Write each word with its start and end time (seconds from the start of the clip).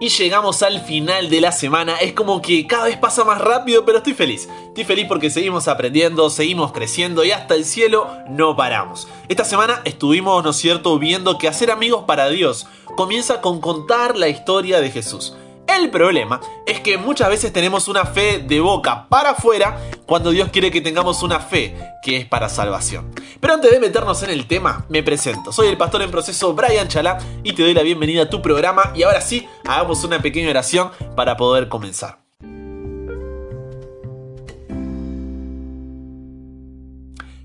Y 0.00 0.10
llegamos 0.10 0.62
al 0.62 0.80
final 0.80 1.28
de 1.28 1.40
la 1.40 1.50
semana, 1.50 1.96
es 1.96 2.12
como 2.12 2.40
que 2.40 2.68
cada 2.68 2.84
vez 2.84 2.96
pasa 2.96 3.24
más 3.24 3.40
rápido, 3.40 3.84
pero 3.84 3.98
estoy 3.98 4.14
feliz. 4.14 4.48
Estoy 4.68 4.84
feliz 4.84 5.06
porque 5.08 5.28
seguimos 5.28 5.66
aprendiendo, 5.66 6.30
seguimos 6.30 6.70
creciendo 6.70 7.24
y 7.24 7.32
hasta 7.32 7.56
el 7.56 7.64
cielo 7.64 8.08
no 8.28 8.54
paramos. 8.54 9.08
Esta 9.28 9.44
semana 9.44 9.82
estuvimos, 9.84 10.44
¿no 10.44 10.52
cierto?, 10.52 10.96
viendo 11.00 11.36
que 11.36 11.48
hacer 11.48 11.72
amigos 11.72 12.04
para 12.06 12.28
Dios 12.28 12.68
comienza 12.96 13.40
con 13.40 13.60
contar 13.60 14.16
la 14.16 14.28
historia 14.28 14.80
de 14.80 14.90
Jesús. 14.90 15.36
El 15.78 15.90
problema 15.90 16.40
es 16.66 16.80
que 16.80 16.98
muchas 16.98 17.28
veces 17.28 17.52
tenemos 17.52 17.86
una 17.86 18.04
fe 18.04 18.40
de 18.40 18.58
boca 18.58 19.06
para 19.08 19.30
afuera 19.30 19.80
cuando 20.06 20.32
Dios 20.32 20.48
quiere 20.48 20.72
que 20.72 20.80
tengamos 20.80 21.22
una 21.22 21.38
fe 21.38 21.72
que 22.02 22.16
es 22.16 22.26
para 22.26 22.48
salvación. 22.48 23.14
Pero 23.38 23.54
antes 23.54 23.70
de 23.70 23.78
meternos 23.78 24.24
en 24.24 24.30
el 24.30 24.48
tema, 24.48 24.86
me 24.88 25.04
presento. 25.04 25.52
Soy 25.52 25.68
el 25.68 25.76
pastor 25.76 26.02
en 26.02 26.10
proceso 26.10 26.52
Brian 26.52 26.88
Chalá 26.88 27.18
y 27.44 27.52
te 27.52 27.62
doy 27.62 27.74
la 27.74 27.84
bienvenida 27.84 28.24
a 28.24 28.28
tu 28.28 28.42
programa 28.42 28.90
y 28.96 29.04
ahora 29.04 29.20
sí, 29.20 29.46
hagamos 29.68 30.02
una 30.02 30.20
pequeña 30.20 30.50
oración 30.50 30.90
para 31.14 31.36
poder 31.36 31.68
comenzar. 31.68 32.18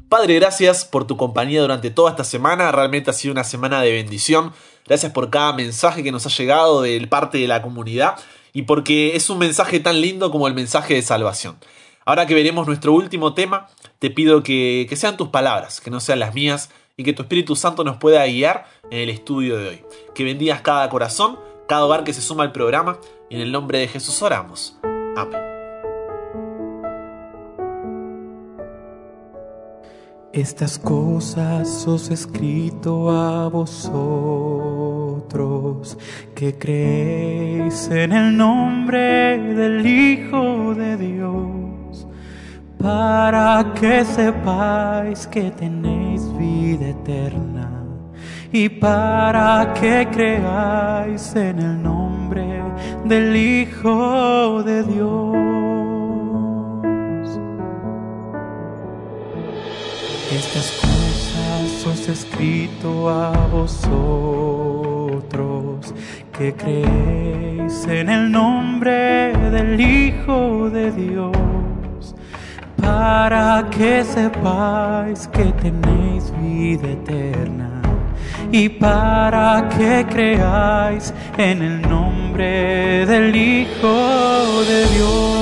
Padre, 0.10 0.36
gracias 0.36 0.86
por 0.86 1.06
tu 1.06 1.18
compañía 1.18 1.62
durante 1.62 1.90
toda 1.92 2.12
esta 2.12 2.24
semana. 2.24 2.72
Realmente 2.72 3.10
ha 3.10 3.14
sido 3.14 3.32
una 3.32 3.44
semana 3.44 3.82
de 3.82 3.92
bendición. 3.92 4.54
Gracias 4.86 5.12
por 5.12 5.30
cada 5.30 5.54
mensaje 5.54 6.04
que 6.04 6.12
nos 6.12 6.26
ha 6.26 6.30
llegado 6.30 6.82
de 6.82 7.06
parte 7.08 7.38
de 7.38 7.48
la 7.48 7.62
comunidad 7.62 8.16
y 8.52 8.64
porque 8.64 9.16
es 9.16 9.30
un 9.30 9.40
mensaje 9.40 9.80
tan 9.80 10.02
lindo 10.02 10.32
como 10.32 10.48
el 10.48 10.54
mensaje 10.54 10.94
de 10.94 11.02
salvación. 11.02 11.58
Ahora 12.06 12.26
que 12.28 12.34
veremos 12.34 12.68
nuestro 12.68 12.94
último 12.94 13.34
tema, 13.34 13.68
te 14.00 14.10
pido 14.10 14.44
que, 14.44 14.86
que 14.90 14.96
sean 14.96 15.18
tus 15.18 15.30
palabras, 15.30 15.80
que 15.80 15.90
no 15.90 16.00
sean 16.00 16.20
las 16.20 16.34
mías 16.34 16.70
y 16.98 17.04
que 17.04 17.14
tu 17.14 17.24
Espíritu 17.24 17.56
Santo 17.56 17.84
nos 17.84 17.98
pueda 17.98 18.26
guiar 18.26 18.68
en 18.92 19.00
el 19.00 19.10
estudio 19.10 19.58
de 19.58 19.70
hoy. 19.70 19.82
Que 20.14 20.24
bendigas 20.24 20.62
cada 20.62 20.90
corazón, 20.90 21.40
cada 21.68 21.86
hogar 21.86 22.04
que 22.04 22.14
se 22.14 22.22
suma 22.22 22.44
al 22.44 22.52
programa 22.52 23.00
y 23.30 23.36
en 23.36 23.42
el 23.42 23.52
nombre 23.52 23.80
de 23.80 23.88
Jesús 23.88 24.22
oramos. 24.22 24.78
Amén. 25.16 25.53
Estas 30.34 30.80
cosas 30.80 31.88
os 31.88 32.10
he 32.10 32.16
escrito 32.16 33.12
a 33.12 33.48
vosotros 33.50 33.96
que 36.34 36.58
creéis 36.58 37.88
en 37.92 38.12
el 38.14 38.36
nombre 38.36 39.38
del 39.38 39.86
Hijo 39.86 40.74
de 40.74 40.98
Dios, 40.98 42.08
para 42.80 43.74
que 43.80 44.04
sepáis 44.04 45.28
que 45.28 45.52
tenéis 45.52 46.24
vida 46.36 46.88
eterna 46.88 47.84
y 48.52 48.70
para 48.70 49.72
que 49.80 50.08
creáis 50.12 51.36
en 51.36 51.60
el 51.60 51.84
nombre 51.84 52.64
del 53.06 53.36
Hijo 53.36 54.64
de 54.64 54.82
Dios. 54.82 55.63
Estas 60.36 60.72
cosas 60.82 61.86
os 61.86 62.10
he 62.10 62.12
escrito 62.12 63.08
a 63.08 63.30
vosotros 63.52 64.74
que 66.36 66.52
creéis 66.56 67.86
en 67.88 68.10
el 68.10 68.32
nombre 68.32 69.32
del 69.52 69.80
Hijo 69.80 70.72
de 70.72 70.92
Dios, 70.92 72.16
para 72.82 73.70
que 73.70 74.04
sepáis 74.04 75.28
que 75.28 75.46
tenéis 75.62 76.34
vida 76.42 76.90
eterna 76.90 77.84
y 78.52 78.70
para 78.70 79.70
que 79.70 80.04
creáis 80.10 81.14
en 81.38 81.62
el 81.62 81.80
nombre 81.84 83.06
del 83.06 83.36
Hijo 83.36 84.64
de 84.68 84.88
Dios. 84.96 85.33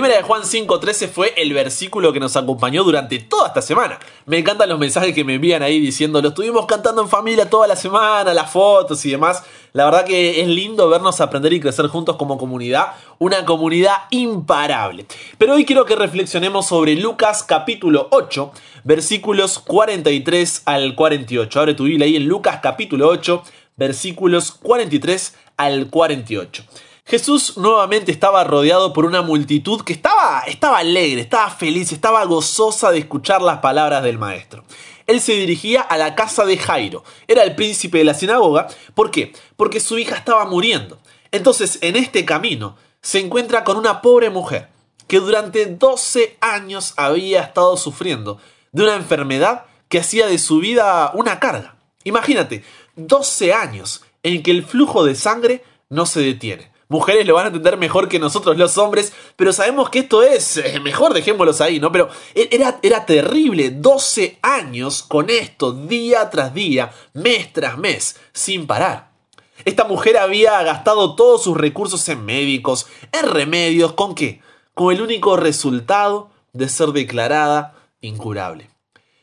Primera 0.00 0.16
de 0.16 0.22
Juan 0.22 0.44
5.13 0.44 1.10
fue 1.10 1.34
el 1.36 1.52
versículo 1.52 2.10
que 2.10 2.20
nos 2.20 2.34
acompañó 2.34 2.84
durante 2.84 3.18
toda 3.18 3.48
esta 3.48 3.60
semana. 3.60 3.98
Me 4.24 4.38
encantan 4.38 4.70
los 4.70 4.78
mensajes 4.78 5.14
que 5.14 5.24
me 5.24 5.34
envían 5.34 5.62
ahí 5.62 5.78
diciendo, 5.78 6.22
lo 6.22 6.28
estuvimos 6.28 6.64
cantando 6.64 7.02
en 7.02 7.08
familia 7.10 7.50
toda 7.50 7.66
la 7.66 7.76
semana, 7.76 8.32
las 8.32 8.50
fotos 8.50 9.04
y 9.04 9.10
demás. 9.10 9.42
La 9.74 9.84
verdad 9.84 10.06
que 10.06 10.40
es 10.40 10.48
lindo 10.48 10.88
vernos 10.88 11.20
aprender 11.20 11.52
y 11.52 11.60
crecer 11.60 11.86
juntos 11.88 12.16
como 12.16 12.38
comunidad, 12.38 12.94
una 13.18 13.44
comunidad 13.44 13.92
imparable. 14.08 15.04
Pero 15.36 15.52
hoy 15.52 15.66
quiero 15.66 15.84
que 15.84 15.96
reflexionemos 15.96 16.66
sobre 16.66 16.96
Lucas 16.96 17.42
capítulo 17.42 18.08
8, 18.10 18.52
versículos 18.84 19.58
43 19.58 20.62
al 20.64 20.94
48. 20.94 21.60
Abre 21.60 21.74
tu 21.74 21.84
Biblia 21.84 22.06
ahí 22.06 22.16
en 22.16 22.24
Lucas 22.24 22.60
capítulo 22.62 23.06
8, 23.06 23.42
versículos 23.76 24.52
43 24.52 25.34
al 25.58 25.90
48. 25.90 26.64
Jesús 27.04 27.56
nuevamente 27.56 28.12
estaba 28.12 28.44
rodeado 28.44 28.92
por 28.92 29.04
una 29.04 29.22
multitud 29.22 29.82
que 29.82 29.92
estaba, 29.92 30.42
estaba 30.46 30.78
alegre, 30.78 31.20
estaba 31.22 31.50
feliz, 31.50 31.92
estaba 31.92 32.24
gozosa 32.24 32.90
de 32.90 32.98
escuchar 32.98 33.42
las 33.42 33.58
palabras 33.58 34.02
del 34.02 34.18
maestro. 34.18 34.64
Él 35.06 35.20
se 35.20 35.32
dirigía 35.32 35.80
a 35.80 35.96
la 35.96 36.14
casa 36.14 36.44
de 36.44 36.56
Jairo, 36.56 37.02
era 37.26 37.42
el 37.42 37.56
príncipe 37.56 37.98
de 37.98 38.04
la 38.04 38.14
sinagoga. 38.14 38.68
¿Por 38.94 39.10
qué? 39.10 39.32
Porque 39.56 39.80
su 39.80 39.98
hija 39.98 40.14
estaba 40.14 40.44
muriendo. 40.44 41.00
Entonces, 41.32 41.78
en 41.80 41.96
este 41.96 42.24
camino, 42.24 42.76
se 43.02 43.18
encuentra 43.18 43.64
con 43.64 43.76
una 43.76 44.02
pobre 44.02 44.30
mujer 44.30 44.68
que 45.08 45.18
durante 45.18 45.66
12 45.66 46.36
años 46.40 46.94
había 46.96 47.42
estado 47.42 47.76
sufriendo 47.76 48.38
de 48.72 48.84
una 48.84 48.94
enfermedad 48.94 49.64
que 49.88 49.98
hacía 49.98 50.28
de 50.28 50.38
su 50.38 50.60
vida 50.60 51.10
una 51.14 51.40
carga. 51.40 51.76
Imagínate, 52.04 52.62
12 52.94 53.52
años 53.52 54.02
en 54.22 54.42
que 54.42 54.52
el 54.52 54.64
flujo 54.64 55.04
de 55.04 55.16
sangre 55.16 55.64
no 55.88 56.06
se 56.06 56.20
detiene 56.20 56.69
mujeres 56.90 57.26
lo 57.26 57.34
van 57.34 57.46
a 57.46 57.48
entender 57.48 57.78
mejor 57.78 58.08
que 58.08 58.18
nosotros 58.18 58.58
los 58.58 58.76
hombres, 58.76 59.14
pero 59.36 59.52
sabemos 59.52 59.88
que 59.88 60.00
esto 60.00 60.22
es 60.22 60.58
eh, 60.58 60.78
mejor, 60.80 61.14
dejémoslos 61.14 61.62
ahí, 61.62 61.80
¿no? 61.80 61.90
Pero 61.90 62.10
e-, 62.34 62.48
era, 62.50 62.78
era 62.82 63.06
terrible, 63.06 63.70
12 63.70 64.38
años 64.42 65.02
con 65.02 65.30
esto, 65.30 65.72
día 65.72 66.28
tras 66.28 66.52
día, 66.52 66.92
mes 67.14 67.52
tras 67.52 67.78
mes, 67.78 68.16
sin 68.32 68.66
parar. 68.66 69.12
Esta 69.64 69.84
mujer 69.84 70.18
había 70.18 70.62
gastado 70.62 71.14
todos 71.14 71.44
sus 71.44 71.56
recursos 71.56 72.06
en 72.08 72.24
médicos, 72.24 72.86
en 73.12 73.30
remedios, 73.30 73.92
¿con 73.92 74.14
qué? 74.14 74.40
Con 74.74 74.92
el 74.92 75.00
único 75.00 75.36
resultado 75.36 76.30
de 76.52 76.68
ser 76.68 76.88
declarada 76.88 77.74
incurable. 78.00 78.70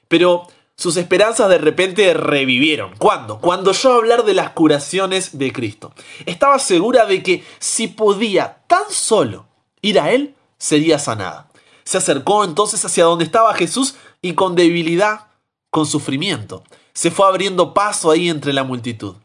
Pero 0.07 0.47
sus 0.77 0.95
esperanzas 0.95 1.49
de 1.49 1.57
repente 1.57 2.13
revivieron. 2.13 2.93
¿Cuándo? 2.99 3.39
Cuando 3.39 3.71
oyó 3.71 3.93
hablar 3.93 4.25
de 4.25 4.35
las 4.35 4.51
curaciones 4.51 5.39
de 5.39 5.51
Cristo. 5.51 5.91
Estaba 6.27 6.59
segura 6.59 7.07
de 7.07 7.23
que 7.23 7.43
si 7.57 7.87
podía 7.87 8.59
tan 8.67 8.83
solo 8.91 9.47
ir 9.81 9.99
a 9.99 10.11
Él, 10.11 10.35
sería 10.59 10.99
sanada. 10.99 11.49
Se 11.83 11.97
acercó 11.97 12.43
entonces 12.43 12.85
hacia 12.85 13.05
donde 13.05 13.25
estaba 13.25 13.55
Jesús 13.55 13.95
y 14.21 14.33
con 14.33 14.55
debilidad, 14.55 15.27
con 15.71 15.87
sufrimiento, 15.87 16.63
se 16.93 17.09
fue 17.09 17.27
abriendo 17.27 17.73
paso 17.73 18.11
ahí 18.11 18.29
entre 18.29 18.53
la 18.53 18.63
multitud. 18.63 19.15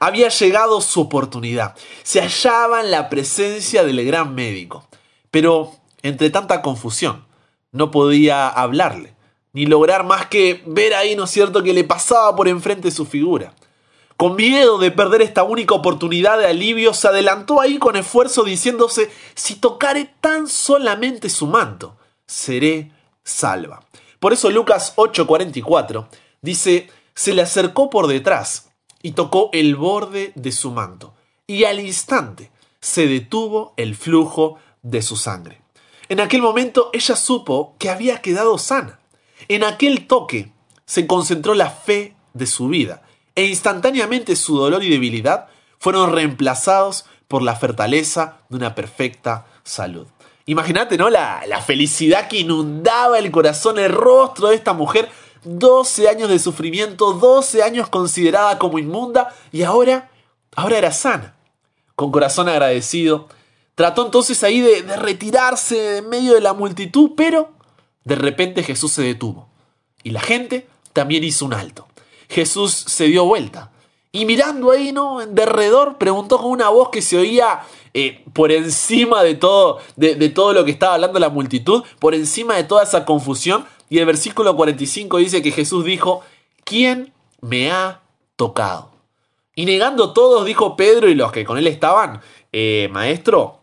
Había 0.00 0.28
llegado 0.28 0.80
su 0.82 1.00
oportunidad. 1.00 1.74
Se 2.02 2.20
hallaba 2.20 2.82
en 2.82 2.90
la 2.90 3.08
presencia 3.08 3.82
del 3.82 4.04
gran 4.04 4.34
médico. 4.34 4.86
Pero, 5.30 5.72
entre 6.02 6.30
tanta 6.30 6.60
confusión, 6.60 7.24
no 7.72 7.90
podía 7.90 8.48
hablarle 8.48 9.17
ni 9.58 9.66
lograr 9.66 10.04
más 10.04 10.26
que 10.26 10.62
ver 10.66 10.94
ahí, 10.94 11.16
¿no 11.16 11.24
es 11.24 11.30
cierto?, 11.30 11.64
que 11.64 11.72
le 11.72 11.82
pasaba 11.82 12.36
por 12.36 12.46
enfrente 12.46 12.92
su 12.92 13.04
figura. 13.04 13.54
Con 14.16 14.36
miedo 14.36 14.78
de 14.78 14.92
perder 14.92 15.20
esta 15.20 15.42
única 15.42 15.74
oportunidad 15.74 16.38
de 16.38 16.46
alivio, 16.46 16.94
se 16.94 17.08
adelantó 17.08 17.60
ahí 17.60 17.78
con 17.78 17.96
esfuerzo 17.96 18.44
diciéndose, 18.44 19.10
si 19.34 19.56
tocare 19.56 20.14
tan 20.20 20.46
solamente 20.46 21.28
su 21.28 21.48
manto, 21.48 21.96
seré 22.24 22.92
salva. 23.24 23.82
Por 24.20 24.32
eso 24.32 24.48
Lucas 24.48 24.92
8:44 24.94 26.06
dice, 26.40 26.88
se 27.16 27.34
le 27.34 27.42
acercó 27.42 27.90
por 27.90 28.06
detrás 28.06 28.70
y 29.02 29.10
tocó 29.10 29.50
el 29.52 29.74
borde 29.74 30.30
de 30.36 30.52
su 30.52 30.70
manto, 30.70 31.14
y 31.48 31.64
al 31.64 31.80
instante 31.80 32.52
se 32.80 33.08
detuvo 33.08 33.74
el 33.76 33.96
flujo 33.96 34.60
de 34.82 35.02
su 35.02 35.16
sangre. 35.16 35.60
En 36.08 36.20
aquel 36.20 36.42
momento 36.42 36.90
ella 36.92 37.16
supo 37.16 37.74
que 37.80 37.90
había 37.90 38.22
quedado 38.22 38.56
sana. 38.56 39.00
En 39.48 39.64
aquel 39.64 40.06
toque 40.06 40.52
se 40.84 41.06
concentró 41.06 41.54
la 41.54 41.70
fe 41.70 42.14
de 42.34 42.46
su 42.46 42.68
vida 42.68 43.02
e 43.34 43.46
instantáneamente 43.46 44.36
su 44.36 44.58
dolor 44.58 44.84
y 44.84 44.90
debilidad 44.90 45.46
fueron 45.78 46.12
reemplazados 46.12 47.06
por 47.28 47.42
la 47.42 47.56
fortaleza 47.56 48.38
de 48.50 48.56
una 48.56 48.74
perfecta 48.74 49.46
salud. 49.62 50.06
Imagínate, 50.44 50.98
¿no? 50.98 51.08
La, 51.08 51.44
la, 51.46 51.62
felicidad 51.62 52.28
que 52.28 52.40
inundaba 52.40 53.18
el 53.18 53.30
corazón, 53.30 53.78
el 53.78 53.92
rostro 53.92 54.48
de 54.48 54.56
esta 54.56 54.72
mujer. 54.72 55.08
12 55.44 56.08
años 56.08 56.28
de 56.28 56.38
sufrimiento, 56.38 57.12
12 57.12 57.62
años 57.62 57.88
considerada 57.88 58.58
como 58.58 58.78
inmunda 58.78 59.34
y 59.52 59.62
ahora, 59.62 60.10
ahora 60.56 60.78
era 60.78 60.92
sana. 60.92 61.36
Con 61.94 62.10
corazón 62.10 62.48
agradecido, 62.48 63.28
trató 63.74 64.04
entonces 64.04 64.42
ahí 64.42 64.60
de, 64.60 64.82
de 64.82 64.96
retirarse 64.96 65.98
en 65.98 66.08
medio 66.08 66.34
de 66.34 66.40
la 66.40 66.54
multitud, 66.54 67.12
pero 67.16 67.57
De 68.04 68.14
repente 68.14 68.62
Jesús 68.62 68.92
se 68.92 69.02
detuvo 69.02 69.48
y 70.02 70.10
la 70.10 70.20
gente 70.20 70.66
también 70.92 71.24
hizo 71.24 71.44
un 71.44 71.54
alto. 71.54 71.86
Jesús 72.28 72.72
se 72.72 73.06
dio 73.06 73.24
vuelta 73.24 73.70
y 74.10 74.24
mirando 74.24 74.70
ahí, 74.70 74.92
¿no? 74.92 75.20
En 75.20 75.34
derredor, 75.34 75.98
preguntó 75.98 76.38
con 76.38 76.50
una 76.50 76.70
voz 76.70 76.88
que 76.88 77.02
se 77.02 77.18
oía 77.18 77.60
eh, 77.94 78.24
por 78.32 78.50
encima 78.52 79.22
de 79.22 79.34
todo, 79.34 79.78
de, 79.96 80.28
todo 80.30 80.52
lo 80.52 80.64
que 80.64 80.70
estaba 80.70 80.94
hablando 80.94 81.18
la 81.18 81.28
multitud, 81.28 81.82
por 81.98 82.14
encima 82.14 82.56
de 82.56 82.64
toda 82.64 82.82
esa 82.82 83.04
confusión. 83.04 83.66
Y 83.90 83.98
el 83.98 84.06
versículo 84.06 84.56
45 84.56 85.18
dice 85.18 85.42
que 85.42 85.50
Jesús 85.50 85.84
dijo, 85.84 86.22
¿quién 86.64 87.12
me 87.40 87.70
ha 87.70 88.00
tocado? 88.36 88.90
Y 89.54 89.66
negando 89.66 90.12
todos, 90.12 90.46
dijo 90.46 90.76
Pedro 90.76 91.08
y 91.08 91.14
los 91.14 91.32
que 91.32 91.44
con 91.44 91.58
él 91.58 91.66
estaban, 91.66 92.20
eh, 92.52 92.88
maestro, 92.90 93.58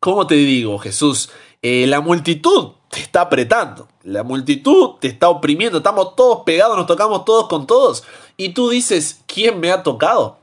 ¿cómo 0.00 0.26
te 0.26 0.36
digo, 0.36 0.78
Jesús? 0.78 1.30
Eh, 1.60 1.86
la 1.86 2.00
multitud 2.00 2.72
te 2.92 3.00
está 3.00 3.22
apretando, 3.22 3.88
la 4.02 4.22
multitud 4.22 4.96
te 5.00 5.08
está 5.08 5.30
oprimiendo, 5.30 5.78
estamos 5.78 6.14
todos 6.14 6.42
pegados, 6.44 6.76
nos 6.76 6.86
tocamos 6.86 7.24
todos 7.24 7.48
con 7.48 7.66
todos. 7.66 8.04
Y 8.36 8.50
tú 8.50 8.68
dices, 8.68 9.22
¿quién 9.26 9.60
me 9.60 9.72
ha 9.72 9.82
tocado? 9.82 10.36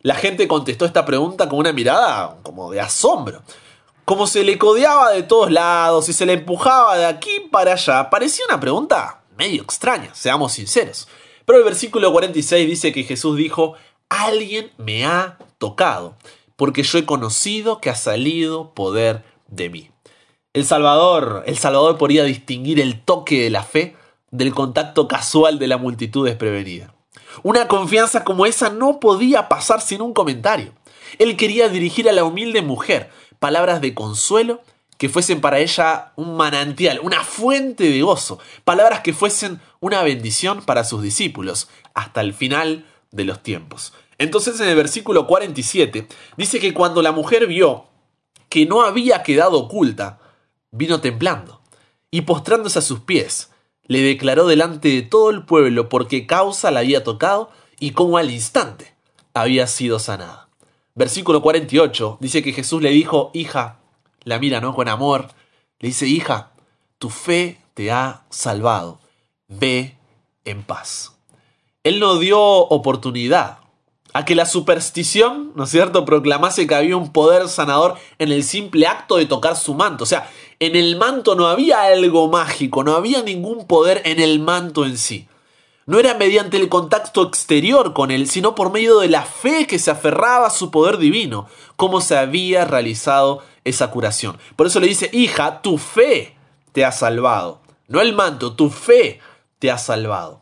La 0.00 0.14
gente 0.14 0.48
contestó 0.48 0.86
esta 0.86 1.04
pregunta 1.04 1.46
con 1.46 1.58
una 1.58 1.74
mirada 1.74 2.38
como 2.42 2.70
de 2.70 2.80
asombro. 2.80 3.42
Como 4.06 4.26
se 4.26 4.44
le 4.44 4.56
codeaba 4.56 5.10
de 5.10 5.24
todos 5.24 5.50
lados 5.50 6.08
y 6.08 6.14
se 6.14 6.24
le 6.24 6.32
empujaba 6.32 6.96
de 6.96 7.04
aquí 7.04 7.48
para 7.52 7.74
allá, 7.74 8.08
parecía 8.08 8.46
una 8.48 8.58
pregunta 8.58 9.20
medio 9.36 9.62
extraña, 9.62 10.08
seamos 10.14 10.54
sinceros. 10.54 11.06
Pero 11.44 11.58
el 11.58 11.64
versículo 11.64 12.10
46 12.12 12.66
dice 12.66 12.92
que 12.94 13.04
Jesús 13.04 13.36
dijo, 13.36 13.74
alguien 14.08 14.72
me 14.78 15.04
ha 15.04 15.36
tocado, 15.58 16.16
porque 16.56 16.82
yo 16.82 16.96
he 16.96 17.04
conocido 17.04 17.82
que 17.82 17.90
ha 17.90 17.94
salido 17.94 18.72
poder 18.72 19.22
de 19.48 19.68
mí. 19.68 19.93
El 20.54 20.64
Salvador, 20.64 21.42
el 21.46 21.58
Salvador 21.58 21.98
podía 21.98 22.22
distinguir 22.22 22.80
el 22.80 23.02
toque 23.02 23.42
de 23.42 23.50
la 23.50 23.64
fe 23.64 23.96
del 24.30 24.54
contacto 24.54 25.08
casual 25.08 25.58
de 25.58 25.66
la 25.66 25.78
multitud 25.78 26.24
desprevenida. 26.24 26.94
Una 27.42 27.66
confianza 27.66 28.22
como 28.22 28.46
esa 28.46 28.70
no 28.70 29.00
podía 29.00 29.48
pasar 29.48 29.80
sin 29.80 30.00
un 30.00 30.14
comentario. 30.14 30.72
Él 31.18 31.36
quería 31.36 31.68
dirigir 31.68 32.08
a 32.08 32.12
la 32.12 32.22
humilde 32.22 32.62
mujer 32.62 33.10
palabras 33.40 33.80
de 33.80 33.94
consuelo 33.94 34.60
que 34.96 35.08
fuesen 35.08 35.40
para 35.40 35.58
ella 35.58 36.12
un 36.14 36.36
manantial, 36.36 37.00
una 37.02 37.24
fuente 37.24 37.90
de 37.90 38.02
gozo, 38.02 38.38
palabras 38.62 39.00
que 39.00 39.12
fuesen 39.12 39.60
una 39.80 40.04
bendición 40.04 40.62
para 40.62 40.84
sus 40.84 41.02
discípulos 41.02 41.68
hasta 41.94 42.20
el 42.20 42.32
final 42.32 42.86
de 43.10 43.24
los 43.24 43.42
tiempos. 43.42 43.92
Entonces 44.18 44.60
en 44.60 44.68
el 44.68 44.76
versículo 44.76 45.26
47 45.26 46.06
dice 46.36 46.60
que 46.60 46.72
cuando 46.72 47.02
la 47.02 47.10
mujer 47.10 47.48
vio 47.48 47.86
que 48.48 48.66
no 48.66 48.82
había 48.82 49.24
quedado 49.24 49.58
oculta, 49.58 50.20
vino 50.74 51.00
temblando 51.00 51.60
y 52.10 52.22
postrándose 52.22 52.78
a 52.78 52.82
sus 52.82 53.00
pies, 53.00 53.50
le 53.86 54.00
declaró 54.00 54.46
delante 54.46 54.88
de 54.88 55.02
todo 55.02 55.30
el 55.30 55.44
pueblo 55.44 55.88
por 55.88 56.08
qué 56.08 56.26
causa 56.26 56.70
la 56.70 56.80
había 56.80 57.04
tocado 57.04 57.50
y 57.78 57.92
cómo 57.92 58.18
al 58.18 58.30
instante 58.30 58.94
había 59.32 59.66
sido 59.66 59.98
sanada. 59.98 60.48
Versículo 60.94 61.42
48 61.42 62.18
dice 62.20 62.42
que 62.42 62.52
Jesús 62.52 62.82
le 62.82 62.90
dijo, 62.90 63.30
hija, 63.34 63.78
la 64.22 64.38
mira, 64.38 64.60
¿no? 64.60 64.74
Con 64.74 64.88
amor. 64.88 65.28
Le 65.80 65.88
dice, 65.88 66.06
hija, 66.06 66.52
tu 66.98 67.10
fe 67.10 67.60
te 67.74 67.90
ha 67.90 68.24
salvado. 68.30 69.00
Ve 69.48 69.96
en 70.44 70.62
paz. 70.62 71.12
Él 71.82 72.00
no 72.00 72.18
dio 72.18 72.40
oportunidad 72.40 73.58
a 74.14 74.24
que 74.24 74.36
la 74.36 74.46
superstición, 74.46 75.50
¿no 75.56 75.64
es 75.64 75.70
cierto?, 75.70 76.04
proclamase 76.04 76.68
que 76.68 76.74
había 76.76 76.96
un 76.96 77.12
poder 77.12 77.48
sanador 77.48 77.96
en 78.18 78.30
el 78.30 78.44
simple 78.44 78.86
acto 78.86 79.16
de 79.16 79.26
tocar 79.26 79.56
su 79.56 79.74
manto. 79.74 80.04
O 80.04 80.06
sea, 80.06 80.30
en 80.60 80.76
el 80.76 80.96
manto 80.96 81.34
no 81.34 81.48
había 81.48 81.82
algo 81.82 82.28
mágico, 82.28 82.84
no 82.84 82.94
había 82.94 83.22
ningún 83.22 83.66
poder 83.66 84.02
en 84.04 84.20
el 84.20 84.38
manto 84.38 84.86
en 84.86 84.98
sí. 84.98 85.26
No 85.86 85.98
era 85.98 86.14
mediante 86.14 86.56
el 86.56 86.68
contacto 86.68 87.24
exterior 87.24 87.92
con 87.92 88.12
él, 88.12 88.28
sino 88.28 88.54
por 88.54 88.70
medio 88.70 89.00
de 89.00 89.08
la 89.08 89.22
fe 89.22 89.66
que 89.66 89.80
se 89.80 89.90
aferraba 89.90 90.46
a 90.46 90.50
su 90.50 90.70
poder 90.70 90.98
divino, 90.98 91.48
cómo 91.74 92.00
se 92.00 92.16
había 92.16 92.64
realizado 92.64 93.42
esa 93.64 93.90
curación. 93.90 94.38
Por 94.54 94.68
eso 94.68 94.78
le 94.78 94.86
dice, 94.86 95.10
hija, 95.12 95.60
tu 95.60 95.76
fe 95.76 96.36
te 96.70 96.84
ha 96.84 96.92
salvado. 96.92 97.60
No 97.88 98.00
el 98.00 98.14
manto, 98.14 98.54
tu 98.54 98.70
fe 98.70 99.18
te 99.58 99.72
ha 99.72 99.76
salvado. 99.76 100.40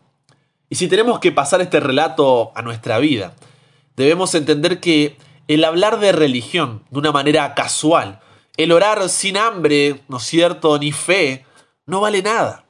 Y 0.68 0.74
si 0.74 0.88
tenemos 0.88 1.20
que 1.20 1.32
pasar 1.32 1.62
este 1.62 1.80
relato 1.80 2.52
a 2.54 2.60
nuestra 2.60 2.98
vida, 2.98 3.34
debemos 3.96 4.34
entender 4.34 4.80
que 4.80 5.16
el 5.48 5.64
hablar 5.64 6.00
de 6.00 6.12
religión 6.12 6.84
de 6.90 6.98
una 6.98 7.12
manera 7.12 7.54
casual, 7.54 8.20
el 8.56 8.72
orar 8.72 9.08
sin 9.08 9.36
hambre, 9.36 10.02
¿no 10.08 10.18
es 10.18 10.24
cierto?, 10.24 10.78
ni 10.78 10.92
fe, 10.92 11.44
no 11.86 12.00
vale 12.00 12.22
nada. 12.22 12.64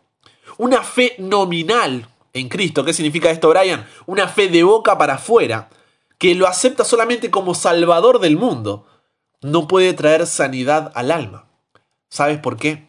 Una 0.58 0.82
fe 0.82 1.14
nominal 1.18 2.08
en 2.32 2.48
Cristo, 2.48 2.84
¿qué 2.84 2.92
significa 2.92 3.30
esto, 3.30 3.50
Brian? 3.50 3.86
Una 4.06 4.28
fe 4.28 4.48
de 4.48 4.62
boca 4.62 4.96
para 4.96 5.14
afuera, 5.14 5.68
que 6.18 6.34
lo 6.34 6.46
acepta 6.46 6.84
solamente 6.84 7.30
como 7.30 7.54
salvador 7.54 8.20
del 8.20 8.36
mundo, 8.36 8.86
no 9.42 9.66
puede 9.66 9.92
traer 9.92 10.26
sanidad 10.26 10.92
al 10.94 11.10
alma. 11.10 11.46
¿Sabes 12.08 12.38
por 12.38 12.56
qué? 12.56 12.88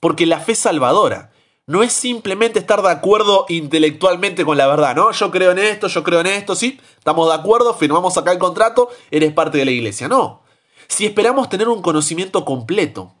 Porque 0.00 0.26
la 0.26 0.40
fe 0.40 0.54
salvadora 0.54 1.30
no 1.66 1.82
es 1.82 1.92
simplemente 1.92 2.60
estar 2.60 2.80
de 2.80 2.90
acuerdo 2.90 3.44
intelectualmente 3.48 4.44
con 4.44 4.56
la 4.56 4.68
verdad, 4.68 4.94
¿no? 4.94 5.10
Yo 5.10 5.30
creo 5.30 5.50
en 5.50 5.58
esto, 5.58 5.88
yo 5.88 6.04
creo 6.04 6.20
en 6.20 6.26
esto, 6.28 6.54
sí, 6.54 6.80
estamos 6.96 7.28
de 7.28 7.34
acuerdo, 7.34 7.74
firmamos 7.74 8.16
acá 8.16 8.32
el 8.32 8.38
contrato, 8.38 8.88
eres 9.10 9.32
parte 9.32 9.58
de 9.58 9.64
la 9.64 9.72
iglesia. 9.72 10.08
No. 10.08 10.42
Si 10.86 11.04
esperamos 11.04 11.48
tener 11.48 11.68
un 11.68 11.82
conocimiento 11.82 12.44
completo 12.44 13.12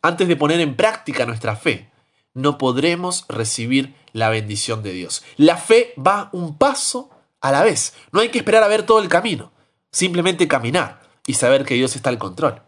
antes 0.00 0.28
de 0.28 0.36
poner 0.36 0.60
en 0.60 0.76
práctica 0.76 1.26
nuestra 1.26 1.56
fe, 1.56 1.90
no 2.34 2.56
podremos 2.56 3.24
recibir 3.28 3.96
la 4.12 4.30
bendición 4.30 4.84
de 4.84 4.92
Dios. 4.92 5.24
La 5.36 5.56
fe 5.56 5.92
va 5.98 6.28
un 6.32 6.56
paso 6.56 7.10
a 7.40 7.50
la 7.50 7.64
vez. 7.64 7.94
No 8.12 8.20
hay 8.20 8.28
que 8.28 8.38
esperar 8.38 8.62
a 8.62 8.68
ver 8.68 8.84
todo 8.84 9.00
el 9.00 9.08
camino. 9.08 9.50
Simplemente 9.90 10.46
caminar 10.46 11.00
y 11.26 11.34
saber 11.34 11.64
que 11.64 11.74
Dios 11.74 11.96
está 11.96 12.10
al 12.10 12.18
control. 12.18 12.62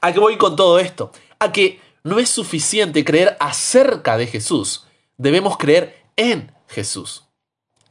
¿A 0.00 0.12
qué 0.12 0.20
voy 0.20 0.38
con 0.38 0.56
todo 0.56 0.78
esto? 0.78 1.12
A 1.38 1.52
que 1.52 1.80
no 2.04 2.18
es 2.18 2.28
suficiente 2.28 3.02
creer 3.04 3.36
acerca 3.40 4.16
de 4.18 4.26
Jesús. 4.26 4.84
Debemos 5.16 5.56
creer 5.56 6.04
en 6.16 6.52
Jesús. 6.68 7.24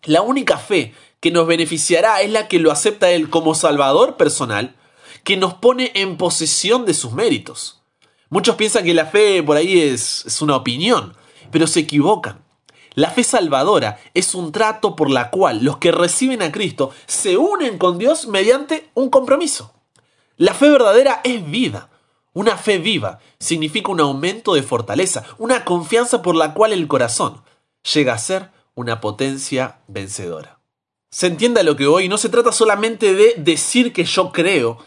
La 0.04 0.22
única 0.22 0.58
fe 0.58 0.94
que 1.20 1.32
nos 1.32 1.48
beneficiará 1.48 2.22
es 2.22 2.32
la 2.32 2.48
que 2.48 2.60
lo 2.60 2.72
acepta 2.72 3.10
Él 3.12 3.30
como 3.30 3.56
Salvador 3.56 4.16
personal, 4.16 4.76
que 5.24 5.36
nos 5.36 5.56
pone 5.56 5.92
en 5.96 6.18
posesión 6.18 6.86
de 6.86 6.94
sus 6.94 7.14
méritos. 7.14 7.82
Muchos 8.30 8.56
piensan 8.56 8.84
que 8.84 8.94
la 8.94 9.08
fe 9.08 9.42
por 9.42 9.58
ahí 9.58 9.80
es, 9.80 10.26
es 10.26 10.42
una 10.42 10.58
opinión, 10.58 11.16
pero 11.52 11.66
se 11.66 11.80
equivocan. 11.80 12.44
La 12.94 13.10
fe 13.10 13.24
salvadora 13.24 14.00
es 14.14 14.36
un 14.36 14.52
trato 14.52 14.96
por 14.96 15.10
la 15.10 15.32
cual 15.32 15.64
los 15.64 15.78
que 15.78 15.92
reciben 15.92 16.44
a 16.44 16.52
Cristo 16.52 16.92
se 17.08 17.38
unen 17.38 17.80
con 17.80 17.98
Dios 17.98 18.28
mediante 18.28 18.92
un 18.94 19.10
compromiso. 19.10 19.74
La 20.38 20.54
fe 20.54 20.70
verdadera 20.70 21.22
es 21.24 21.50
vida. 21.50 21.90
Una 22.34 22.58
fe 22.58 22.80
viva 22.80 23.20
significa 23.40 23.92
un 23.92 24.00
aumento 24.00 24.56
de 24.56 24.64
fortaleza, 24.64 25.24
una 25.38 25.64
confianza 25.64 26.22
por 26.22 26.36
la 26.36 26.54
cual 26.54 26.74
el 26.74 26.88
corazón 26.88 27.42
llega 27.94 28.14
a 28.14 28.18
ser 28.18 28.50
una 28.76 29.02
potencia 29.02 29.80
vencedora. 29.88 30.60
Se 31.12 31.28
entienda 31.28 31.62
lo 31.62 31.76
que 31.76 31.86
hoy 31.86 32.10
no 32.10 32.18
se 32.18 32.30
trata 32.30 32.52
solamente 32.52 33.14
de 33.14 33.36
decir 33.38 33.94
que 33.94 34.04
yo 34.04 34.32
creo, 34.32 34.80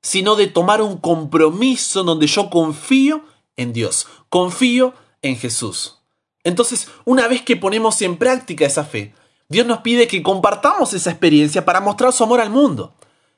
sino 0.00 0.34
de 0.34 0.46
tomar 0.46 0.80
un 0.80 0.96
compromiso 0.96 2.04
donde 2.04 2.26
yo 2.26 2.48
confío 2.48 3.22
en 3.56 3.74
Dios, 3.74 4.06
confío 4.30 4.94
en 5.20 5.36
Jesús. 5.36 5.98
Entonces, 6.42 6.88
una 7.04 7.28
vez 7.28 7.42
que 7.42 7.56
ponemos 7.56 8.00
en 8.00 8.16
práctica 8.16 8.64
esa 8.64 8.84
fe, 8.84 9.14
Dios 9.48 9.66
nos 9.66 9.80
pide 9.80 10.06
que 10.06 10.22
compartamos 10.22 10.94
esa 10.94 11.10
experiencia 11.10 11.66
para 11.66 11.80
mostrar 11.80 12.12
su 12.12 12.24
amor 12.24 12.40
al 12.40 12.50
mundo. 12.50 12.94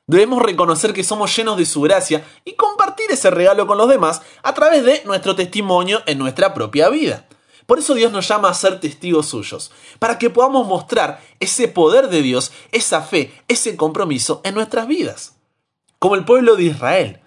Debemos 0.07 0.41
reconocer 0.41 0.93
que 0.93 1.03
somos 1.03 1.35
llenos 1.35 1.57
de 1.57 1.65
su 1.65 1.81
gracia 1.81 2.25
y 2.45 2.53
compartir 2.53 3.07
ese 3.11 3.29
regalo 3.29 3.67
con 3.67 3.77
los 3.77 3.89
demás 3.89 4.21
a 4.41 4.53
través 4.53 4.85
de 4.85 5.01
nuestro 5.03 5.35
testimonio 5.35 6.01
en 6.05 6.17
nuestra 6.17 6.53
propia 6.53 6.87
vida. 6.87 7.27
Por 7.65 7.79
eso 7.79 7.93
Dios 7.93 8.13
nos 8.13 8.25
llama 8.25 8.47
a 8.49 8.53
ser 8.53 8.79
testigos 8.79 9.27
suyos, 9.27 9.69
para 9.99 10.17
que 10.17 10.29
podamos 10.29 10.65
mostrar 10.65 11.21
ese 11.41 11.67
poder 11.67 12.07
de 12.07 12.21
Dios, 12.21 12.53
esa 12.71 13.01
fe, 13.01 13.33
ese 13.49 13.75
compromiso 13.75 14.39
en 14.45 14.55
nuestras 14.55 14.87
vidas. 14.87 15.35
Como 15.99 16.15
el 16.15 16.23
pueblo 16.23 16.55
de 16.55 16.63
Israel, 16.63 17.19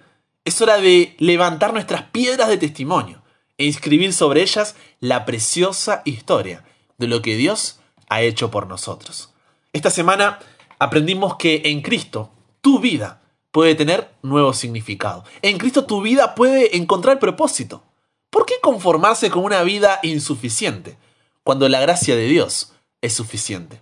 es 0.46 0.62
hora 0.62 0.78
de 0.78 1.14
levantar 1.18 1.74
nuestras 1.74 2.04
piedras 2.04 2.48
de 2.48 2.56
testimonio 2.56 3.22
e 3.58 3.66
inscribir 3.66 4.14
sobre 4.14 4.40
ellas 4.40 4.74
la 5.00 5.26
preciosa 5.26 6.00
historia 6.06 6.64
de 6.96 7.08
lo 7.08 7.20
que 7.20 7.36
Dios 7.36 7.80
ha 8.08 8.22
hecho 8.22 8.50
por 8.50 8.66
nosotros. 8.66 9.34
Esta 9.74 9.90
semana 9.90 10.38
aprendimos 10.78 11.36
que 11.36 11.60
en 11.66 11.82
Cristo 11.82 12.32
tu 12.60 12.78
vida 12.80 13.22
puede 13.50 13.74
tener 13.74 14.12
nuevo 14.22 14.52
significado. 14.52 15.24
En 15.42 15.58
Cristo 15.58 15.84
tu 15.84 16.02
vida 16.02 16.34
puede 16.34 16.76
encontrar 16.76 17.18
propósito. 17.18 17.82
¿Por 18.30 18.46
qué 18.46 18.54
conformarse 18.62 19.30
con 19.30 19.44
una 19.44 19.62
vida 19.62 19.98
insuficiente 20.02 20.96
cuando 21.42 21.68
la 21.68 21.80
gracia 21.80 22.14
de 22.14 22.26
Dios 22.26 22.72
es 23.00 23.12
suficiente? 23.12 23.80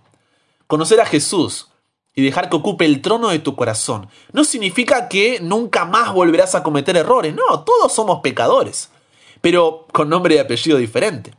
Conocer 0.67 0.99
a 1.01 1.05
Jesús 1.05 1.67
y 2.15 2.23
dejar 2.23 2.49
que 2.49 2.55
ocupe 2.55 2.85
el 2.85 3.01
trono 3.01 3.29
de 3.29 3.39
tu 3.39 3.55
corazón 3.55 4.09
no 4.33 4.43
significa 4.43 5.07
que 5.07 5.39
nunca 5.39 5.85
más 5.85 6.13
volverás 6.13 6.55
a 6.55 6.63
cometer 6.63 6.97
errores. 6.97 7.35
No, 7.35 7.63
todos 7.63 7.93
somos 7.93 8.21
pecadores. 8.21 8.89
pero 9.41 9.87
con 9.93 10.09
nombre 10.09 10.35
y 10.35 10.37
apellido 10.39 10.77
diferente. 10.77 11.33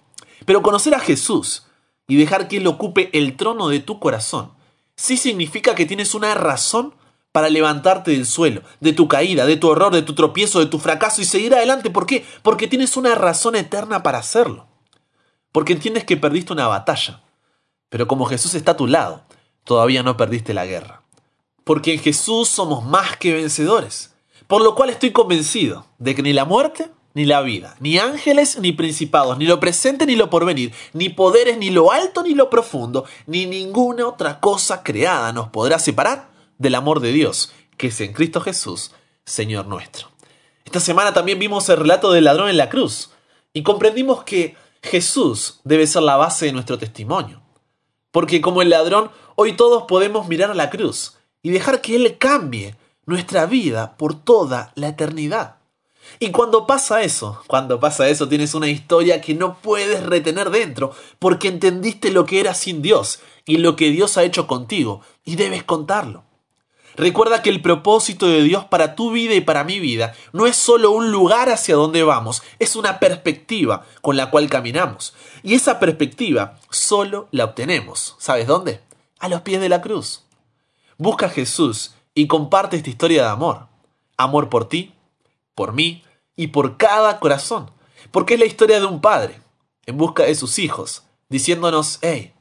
Pero 0.47 0.62
conocer 0.62 0.94
a 0.94 1.00
Jesús 1.00 1.66
y 2.09 2.16
dejar 2.16 2.49
que 2.49 2.56
Él 2.56 2.66
ocupe 2.66 3.11
el 3.12 3.37
trono 3.37 3.68
de 3.68 3.80
tu 3.80 4.00
corazón, 4.00 4.52
sí 4.97 5.16
significa 5.16 5.75
que 5.75 5.85
tienes 5.85 6.14
una 6.14 6.35
razón 6.35 6.94
para 7.33 7.49
levantarte 7.49 8.11
del 8.11 8.27
suelo, 8.27 8.63
de 8.81 8.93
tu 8.93 9.09
caída, 9.09 9.47
de 9.47 9.57
tu 9.57 9.71
error, 9.73 9.93
de 9.93 10.03
tu 10.03 10.15
tropiezo, 10.15 10.59
de 10.59 10.67
tu 10.67 10.79
fracaso 10.79 11.21
y 11.23 11.25
seguir 11.25 11.55
adelante. 11.55 11.91
¿Por 11.91 12.07
qué? 12.07 12.25
Porque 12.43 12.67
tienes 12.67 12.97
una 12.97 13.15
razón 13.15 13.55
eterna 13.55 14.03
para 14.03 14.19
hacerlo. 14.19 14.67
Porque 15.53 15.73
entiendes 15.73 16.05
que 16.05 16.17
perdiste 16.17 16.53
una 16.53 16.67
batalla. 16.67 17.23
Pero 17.89 18.07
como 18.07 18.27
Jesús 18.27 18.55
está 18.55 18.73
a 18.73 18.77
tu 18.77 18.87
lado, 18.87 19.23
todavía 19.65 20.03
no 20.03 20.17
perdiste 20.17 20.55
la 20.55 20.67
guerra. 20.67 21.03
Porque 21.65 21.95
en 21.95 22.01
Jesús 22.01 22.49
somos 22.49 22.85
más 22.85 23.17
que 23.17 23.35
vencedores. 23.35 24.13
Por 24.47 24.63
lo 24.63 24.75
cual 24.75 24.91
estoy 24.91 25.13
convencido 25.13 25.87
de 25.99 26.15
que 26.17 26.23
ni 26.23 26.33
la 26.33 26.45
muerte, 26.45 26.91
ni 27.15 27.25
la 27.25 27.43
vida, 27.43 27.77
ni 27.79 27.99
ángeles, 27.99 28.59
ni 28.59 28.73
principados, 28.73 29.39
ni 29.39 29.45
lo 29.45 29.61
presente, 29.61 30.07
ni 30.07 30.17
lo 30.17 30.31
porvenir, 30.31 30.73
ni 30.93 31.09
poderes, 31.09 31.59
ni 31.59 31.71
lo 31.71 31.93
alto, 31.93 32.23
ni 32.23 32.35
lo 32.35 32.51
profundo, 32.51 33.05
ni 33.27 33.47
ninguna 33.47 34.07
otra 34.07 34.41
cosa 34.41 34.83
creada 34.83 35.33
nos 35.33 35.49
podrá 35.49 35.79
separar 35.79 36.31
del 36.61 36.76
amor 36.76 37.00
de 37.00 37.11
Dios, 37.11 37.52
que 37.79 37.88
es 37.88 38.00
en 38.02 38.12
Cristo 38.12 38.40
Jesús, 38.40 38.93
Señor 39.25 39.67
nuestro. 39.67 40.09
Esta 40.64 40.79
semana 40.79 41.14
también 41.14 41.38
vimos 41.38 41.69
el 41.71 41.79
relato 41.79 42.12
del 42.12 42.25
ladrón 42.25 42.50
en 42.50 42.59
la 42.59 42.69
cruz 42.69 43.11
y 43.52 43.62
comprendimos 43.62 44.23
que 44.25 44.57
Jesús 44.83 45.61
debe 45.64 45.87
ser 45.87 46.02
la 46.02 46.17
base 46.17 46.47
de 46.47 46.52
nuestro 46.52 46.79
testimonio. 46.79 47.40
Porque 48.12 48.43
como 48.43 48.61
el 48.61 48.69
ladrón, 48.69 49.11
hoy 49.37 49.55
todos 49.55 49.85
podemos 49.85 50.29
mirar 50.29 50.50
a 50.50 50.55
la 50.55 50.69
cruz 50.69 51.17
y 51.43 51.49
dejar 51.50 51.81
que 51.81 51.97
Él 51.97 52.19
cambie 52.19 52.76
nuestra 53.07 53.47
vida 53.47 53.97
por 53.97 54.14
toda 54.14 54.73
la 54.75 54.88
eternidad. 54.88 55.57
Y 56.19 56.33
cuando 56.33 56.67
pasa 56.67 57.02
eso, 57.02 57.43
cuando 57.47 57.81
pasa 57.81 58.09
eso 58.09 58.29
tienes 58.29 58.55
una 58.55 58.69
historia 58.69 59.23
que 59.23 59.33
no 59.35 59.57
puedes 59.62 60.02
retener 60.02 60.50
dentro 60.50 60.93
porque 61.19 61.49
entendiste 61.49 62.11
lo 62.11 62.26
que 62.26 62.40
era 62.40 62.52
sin 62.52 62.83
Dios 62.83 63.21
y 63.47 63.57
lo 63.57 63.76
que 63.76 63.90
Dios 63.90 64.19
ha 64.19 64.25
hecho 64.25 64.47
contigo 64.47 65.00
y 65.25 65.37
debes 65.37 65.64
contarlo. 65.64 66.25
Recuerda 67.00 67.40
que 67.40 67.49
el 67.49 67.62
propósito 67.62 68.26
de 68.26 68.42
Dios 68.42 68.66
para 68.66 68.95
tu 68.95 69.11
vida 69.11 69.33
y 69.33 69.40
para 69.40 69.64
mi 69.64 69.80
vida 69.80 70.12
no 70.35 70.47
es 70.47 70.54
solo 70.54 70.90
un 70.90 71.11
lugar 71.11 71.49
hacia 71.49 71.75
donde 71.75 72.02
vamos, 72.02 72.42
es 72.59 72.76
una 72.76 72.99
perspectiva 73.00 73.87
con 74.02 74.19
la 74.19 74.30
cual 74.30 74.50
caminamos. 74.50 75.14
Y 75.42 75.54
esa 75.54 75.80
perspectiva 75.80 76.59
solo 76.69 77.26
la 77.30 77.47
obtenemos. 77.47 78.16
¿Sabes 78.19 78.47
dónde? 78.47 78.83
A 79.19 79.30
los 79.30 79.40
pies 79.40 79.62
de 79.62 79.71
la 79.71 79.80
cruz. 79.80 80.25
Busca 80.99 81.25
a 81.25 81.30
Jesús 81.30 81.95
y 82.14 82.26
comparte 82.26 82.76
esta 82.76 82.90
historia 82.90 83.23
de 83.23 83.28
amor. 83.30 83.69
Amor 84.19 84.50
por 84.50 84.69
ti, 84.69 84.92
por 85.54 85.73
mí 85.73 86.04
y 86.37 86.49
por 86.49 86.76
cada 86.76 87.19
corazón. 87.19 87.71
Porque 88.11 88.35
es 88.35 88.40
la 88.40 88.47
historia 88.47 88.78
de 88.78 88.85
un 88.85 89.00
padre 89.00 89.40
en 89.87 89.97
busca 89.97 90.25
de 90.25 90.35
sus 90.35 90.59
hijos, 90.59 91.04
diciéndonos, 91.30 91.99
hey, 92.02 92.35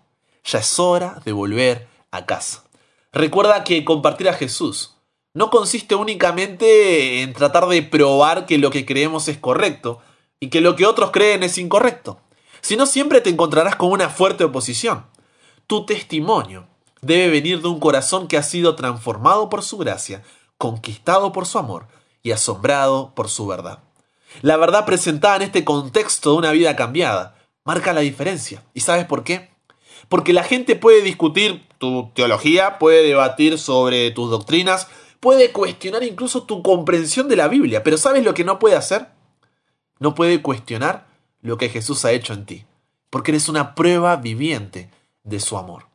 ya 0.43 0.59
es 0.59 0.79
hora 0.79 1.21
de 1.23 1.31
volver 1.31 1.87
a 2.11 2.25
casa. 2.25 2.65
Recuerda 3.11 3.63
que 3.63 3.83
compartir 3.85 4.29
a 4.29 4.33
Jesús 4.33 4.95
no 5.33 5.49
consiste 5.49 5.95
únicamente 5.95 7.21
en 7.23 7.33
tratar 7.33 7.67
de 7.67 7.81
probar 7.81 8.45
que 8.45 8.59
lo 8.59 8.69
que 8.69 8.85
creemos 8.85 9.27
es 9.27 9.37
correcto 9.37 9.99
y 10.39 10.49
que 10.49 10.61
lo 10.61 10.75
que 10.75 10.85
otros 10.85 11.09
creen 11.11 11.41
es 11.41 11.57
incorrecto, 11.57 12.19
sino 12.61 12.85
siempre 12.85 13.21
te 13.21 13.29
encontrarás 13.29 13.75
con 13.75 13.91
una 13.91 14.09
fuerte 14.09 14.43
oposición. 14.43 15.05
Tu 15.65 15.85
testimonio 15.85 16.67
debe 17.01 17.29
venir 17.29 17.61
de 17.61 17.67
un 17.67 17.79
corazón 17.79 18.27
que 18.27 18.37
ha 18.37 18.43
sido 18.43 18.75
transformado 18.75 19.49
por 19.49 19.63
su 19.63 19.77
gracia, 19.77 20.23
conquistado 20.57 21.31
por 21.31 21.47
su 21.47 21.57
amor 21.57 21.87
y 22.21 22.31
asombrado 22.31 23.13
por 23.15 23.29
su 23.29 23.47
verdad. 23.47 23.79
La 24.41 24.57
verdad 24.57 24.85
presentada 24.85 25.37
en 25.37 25.41
este 25.43 25.63
contexto 25.63 26.31
de 26.31 26.37
una 26.37 26.51
vida 26.51 26.75
cambiada 26.75 27.35
marca 27.63 27.93
la 27.93 28.01
diferencia. 28.01 28.63
¿Y 28.73 28.81
sabes 28.81 29.05
por 29.05 29.23
qué? 29.23 29.49
Porque 30.09 30.33
la 30.33 30.43
gente 30.43 30.75
puede 30.75 31.01
discutir 31.01 31.68
tu 31.79 32.11
teología, 32.13 32.77
puede 32.77 33.03
debatir 33.03 33.57
sobre 33.57 34.11
tus 34.11 34.29
doctrinas, 34.29 34.87
puede 35.19 35.51
cuestionar 35.51 36.03
incluso 36.03 36.43
tu 36.43 36.61
comprensión 36.61 37.27
de 37.27 37.37
la 37.37 37.47
Biblia, 37.47 37.83
pero 37.83 37.97
¿sabes 37.97 38.23
lo 38.23 38.33
que 38.33 38.43
no 38.43 38.59
puede 38.59 38.75
hacer? 38.75 39.07
No 39.97 40.13
puede 40.13 40.41
cuestionar 40.41 41.07
lo 41.41 41.57
que 41.57 41.69
Jesús 41.69 42.05
ha 42.05 42.11
hecho 42.11 42.33
en 42.33 42.45
ti, 42.45 42.65
porque 43.09 43.31
eres 43.31 43.49
una 43.49 43.75
prueba 43.75 44.17
viviente 44.17 44.91
de 45.23 45.39
su 45.39 45.57
amor. 45.57 45.87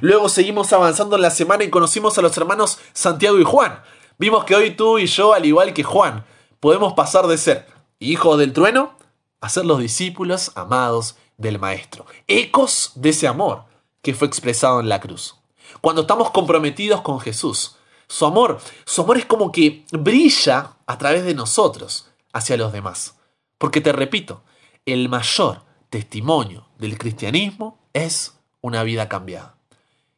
Luego 0.00 0.28
seguimos 0.28 0.72
avanzando 0.72 1.16
en 1.16 1.22
la 1.22 1.30
semana 1.30 1.64
y 1.64 1.70
conocimos 1.70 2.16
a 2.16 2.22
los 2.22 2.36
hermanos 2.36 2.78
Santiago 2.92 3.38
y 3.38 3.44
Juan. 3.44 3.82
Vimos 4.18 4.44
que 4.44 4.54
hoy 4.54 4.70
tú 4.70 4.98
y 4.98 5.06
yo, 5.06 5.34
al 5.34 5.44
igual 5.44 5.74
que 5.74 5.82
Juan, 5.82 6.24
podemos 6.60 6.94
pasar 6.94 7.26
de 7.26 7.36
ser 7.36 7.66
hijos 7.98 8.38
del 8.38 8.52
trueno 8.52 8.96
a 9.40 9.48
ser 9.48 9.66
los 9.66 9.80
discípulos 9.80 10.52
amados 10.54 11.16
del 11.36 11.58
Maestro, 11.58 12.06
ecos 12.28 12.92
de 12.94 13.10
ese 13.10 13.26
amor 13.26 13.64
que 14.02 14.14
fue 14.14 14.28
expresado 14.28 14.80
en 14.80 14.88
la 14.88 15.00
cruz. 15.00 15.36
Cuando 15.80 16.02
estamos 16.02 16.30
comprometidos 16.30 17.00
con 17.00 17.20
Jesús, 17.20 17.76
su 18.08 18.26
amor, 18.26 18.60
su 18.84 19.02
amor 19.02 19.16
es 19.16 19.24
como 19.24 19.50
que 19.52 19.86
brilla 19.90 20.76
a 20.86 20.98
través 20.98 21.24
de 21.24 21.34
nosotros 21.34 22.10
hacia 22.32 22.56
los 22.56 22.72
demás. 22.72 23.16
Porque 23.56 23.80
te 23.80 23.92
repito, 23.92 24.42
el 24.84 25.08
mayor 25.08 25.62
testimonio 25.88 26.66
del 26.78 26.98
cristianismo 26.98 27.78
es 27.92 28.34
una 28.60 28.82
vida 28.82 29.08
cambiada. 29.08 29.56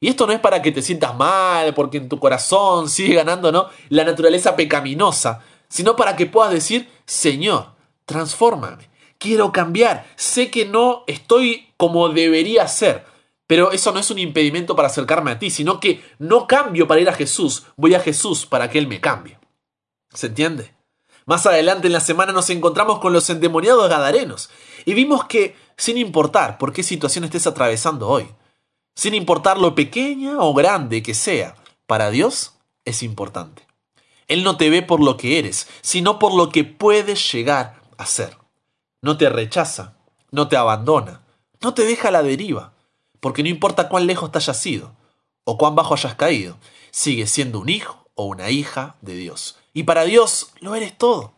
Y 0.01 0.09
esto 0.09 0.27
no 0.27 0.33
es 0.33 0.41
para 0.41 0.61
que 0.61 0.73
te 0.73 0.83
sientas 0.83 1.17
mal, 1.17 1.73
porque 1.75 1.99
en 1.99 2.09
tu 2.09 2.19
corazón 2.19 2.89
sigue 2.89 3.15
ganando 3.15 3.53
¿no? 3.53 3.69
la 3.89 4.05
naturaleza 4.05 4.57
pecaminosa, 4.57 5.41
sino 5.69 5.97
para 5.97 6.15
que 6.17 6.27
puedas 6.27 6.53
decir, 6.53 6.91
Señor, 7.07 7.69
transfórmame, 8.05 8.89
quiero 9.19 9.51
cambiar, 9.53 10.07
sé 10.17 10.51
que 10.51 10.67
no 10.67 11.05
estoy 11.07 11.69
como 11.77 12.09
debería 12.11 12.69
ser, 12.69 13.07
pero 13.55 13.71
eso 13.71 13.93
no 13.93 14.01
es 14.01 14.11
un 14.11 14.19
impedimento 14.19 14.75
para 14.75 14.89
acercarme 14.89 15.31
a 15.31 15.39
ti, 15.39 15.49
sino 15.49 15.79
que 15.79 16.03
no 16.19 16.49
cambio 16.49 16.89
para 16.89 17.01
ir 17.01 17.09
a 17.09 17.13
Jesús, 17.13 17.63
voy 17.77 17.95
a 17.95 18.01
Jesús 18.01 18.47
para 18.47 18.69
que 18.69 18.81
Él 18.81 18.89
me 18.89 19.01
cambie. 19.01 19.39
¿Se 20.13 20.27
entiende? 20.27 20.75
Más 21.25 21.47
adelante 21.47 21.87
en 21.87 21.93
la 21.93 22.01
semana 22.01 22.33
nos 22.33 22.51
encontramos 22.51 22.99
con 22.99 23.13
los 23.13 23.31
endemoniados 23.31 23.89
gadarenos 23.89 24.51
y 24.85 24.95
vimos 24.95 25.27
que, 25.27 25.55
sin 25.77 25.99
importar 25.99 26.59
por 26.59 26.73
qué 26.73 26.83
situación 26.83 27.23
estés 27.23 27.47
atravesando 27.47 28.09
hoy, 28.09 28.27
sin 28.97 29.15
importar 29.15 29.57
lo 29.57 29.77
pequeña 29.77 30.41
o 30.41 30.53
grande 30.53 31.05
que 31.05 31.15
sea, 31.15 31.55
para 31.87 32.11
Dios 32.11 32.55
es 32.85 33.05
importante. 33.05 33.69
Él 34.27 34.43
no 34.43 34.57
te 34.57 34.69
ve 34.69 34.83
por 34.83 34.99
lo 34.99 35.17
que 35.17 35.39
eres, 35.39 35.69
sino 35.81 36.19
por 36.19 36.35
lo 36.35 36.49
que 36.49 36.65
puedes 36.65 37.33
llegar 37.33 37.81
a 37.99 38.05
ser 38.05 38.37
no 39.01 39.17
te 39.17 39.29
rechaza, 39.29 39.99
no 40.31 40.49
te 40.49 40.57
abandona, 40.57 41.21
no 41.61 41.75
te 41.75 41.85
deja 41.85 42.09
a 42.09 42.11
la 42.11 42.23
deriva, 42.23 42.74
porque 43.25 43.43
no 43.43 43.49
importa 43.49 43.89
cuán 43.89 44.07
lejos 44.07 44.31
te 44.31 44.37
hayas 44.37 44.67
ido 44.67 44.95
o 45.45 45.57
cuán 45.57 45.75
bajo 45.75 45.95
hayas 45.95 46.15
caído, 46.15 46.59
sigues 46.91 47.31
siendo 47.31 47.59
un 47.59 47.71
hijo 47.71 48.07
o 48.13 48.27
una 48.27 48.51
hija 48.51 48.97
de 49.01 49.15
Dios. 49.15 49.57
Y 49.73 49.85
para 49.85 50.05
Dios 50.05 50.53
lo 50.61 50.75
eres 50.75 50.99
todo. 50.99 51.33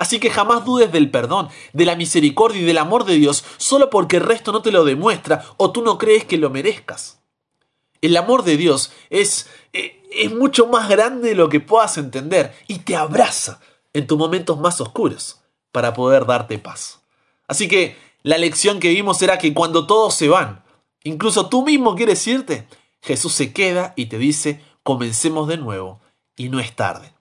Así 0.00 0.18
que 0.18 0.28
jamás 0.28 0.64
dudes 0.64 0.90
del 0.90 1.08
perdón, 1.08 1.48
de 1.72 1.84
la 1.84 1.94
misericordia 1.94 2.60
y 2.60 2.64
del 2.64 2.78
amor 2.78 3.04
de 3.04 3.14
Dios 3.14 3.44
solo 3.58 3.90
porque 3.90 4.16
el 4.16 4.24
resto 4.24 4.50
no 4.50 4.60
te 4.60 4.72
lo 4.72 4.84
demuestra 4.84 5.44
o 5.56 5.70
tú 5.70 5.82
no 5.82 5.98
crees 5.98 6.24
que 6.24 6.36
lo 6.36 6.50
merezcas. 6.50 7.20
El 8.00 8.16
amor 8.16 8.42
de 8.42 8.56
Dios 8.56 8.90
es, 9.08 9.46
eh, 9.72 10.02
es 10.10 10.34
mucho 10.34 10.66
más 10.66 10.88
grande 10.88 11.28
de 11.28 11.36
lo 11.36 11.48
que 11.48 11.60
puedas 11.60 11.96
entender 11.96 12.56
y 12.66 12.80
te 12.80 12.96
abraza 12.96 13.60
en 13.92 14.08
tus 14.08 14.18
momentos 14.18 14.58
más 14.58 14.80
oscuros 14.80 15.42
para 15.70 15.94
poder 15.94 16.26
darte 16.26 16.58
paz. 16.58 17.02
Así 17.46 17.68
que 17.68 17.96
la 18.24 18.36
lección 18.36 18.80
que 18.80 18.88
vimos 18.88 19.22
era 19.22 19.38
que 19.38 19.54
cuando 19.54 19.86
todos 19.86 20.12
se 20.12 20.28
van, 20.28 20.64
incluso 21.04 21.48
tú 21.48 21.64
mismo 21.64 21.94
quieres 21.94 22.26
irte, 22.26 22.66
Jesús 23.02 23.32
se 23.32 23.52
queda 23.52 23.94
y 23.96 24.06
te 24.06 24.18
dice, 24.18 24.62
comencemos 24.82 25.48
de 25.48 25.56
nuevo 25.56 26.00
y 26.36 26.48
no 26.48 26.60
es 26.60 26.74
tarde. 26.74 27.12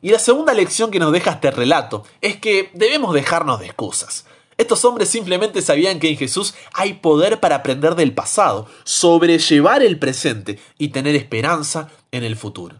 Y 0.00 0.10
la 0.10 0.18
segunda 0.18 0.54
lección 0.54 0.90
que 0.90 1.00
nos 1.00 1.12
deja 1.12 1.32
este 1.32 1.50
relato 1.50 2.04
es 2.20 2.36
que 2.36 2.70
debemos 2.74 3.14
dejarnos 3.14 3.58
de 3.60 3.66
excusas. 3.66 4.26
Estos 4.56 4.84
hombres 4.84 5.08
simplemente 5.08 5.62
sabían 5.62 6.00
que 6.00 6.08
en 6.08 6.16
Jesús 6.16 6.54
hay 6.72 6.94
poder 6.94 7.38
para 7.38 7.56
aprender 7.56 7.94
del 7.94 8.12
pasado, 8.12 8.66
sobrellevar 8.84 9.82
el 9.82 9.98
presente 9.98 10.58
y 10.78 10.88
tener 10.88 11.14
esperanza 11.14 11.90
en 12.10 12.24
el 12.24 12.36
futuro. 12.36 12.76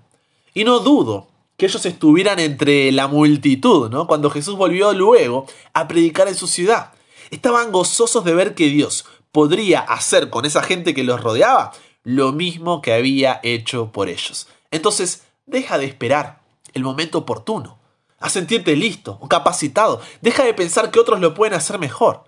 Y 0.55 0.65
no 0.65 0.81
dudo 0.81 1.29
que 1.57 1.67
ellos 1.67 1.85
estuvieran 1.87 2.39
entre 2.39 2.91
la 2.93 3.07
multitud, 3.09 3.91
¿no? 3.91 4.07
Cuando 4.07 4.31
Jesús 4.31 4.57
volvió 4.57 4.93
luego 4.93 5.47
a 5.73 5.87
predicar 5.87 6.29
en 6.29 6.35
su 6.35 6.47
ciudad. 6.47 6.93
Estaban 7.31 7.73
gozosos 7.73 8.25
de 8.25 8.35
ver 8.35 8.55
que 8.55 8.69
Dios 8.69 9.05
podría 9.33 9.81
hacer 9.81 10.31
con 10.31 10.45
esa 10.45 10.63
gente 10.63 10.95
que 10.95 11.05
los 11.05 11.23
rodeaba 11.23 11.73
lo 12.05 12.33
mismo 12.33 12.81
que 12.81 12.95
había 12.95 13.41
hecho 13.43 13.93
por 13.93 14.09
ellos. 14.09 14.49
Entonces, 14.71 15.25
deja 15.47 15.79
de 15.79 15.87
esperar 15.87 16.41
el 16.73 16.83
momento 16.83 17.19
oportuno, 17.19 17.79
a 18.19 18.29
sentirte 18.29 18.77
listo 18.77 19.21
capacitado. 19.29 20.01
Deja 20.21 20.45
de 20.45 20.55
pensar 20.55 20.91
que 20.91 20.99
otros 20.99 21.21
lo 21.21 21.35
pueden 21.35 21.55
hacer 21.55 21.79
mejor. 21.79 22.25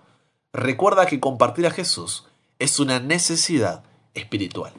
Recuerda 0.53 1.05
que 1.05 1.19
compartir 1.19 1.65
a 1.65 1.71
Jesús 1.71 2.25
es 2.59 2.79
una 2.79 2.99
necesidad 2.99 3.83
espiritual. 4.13 4.73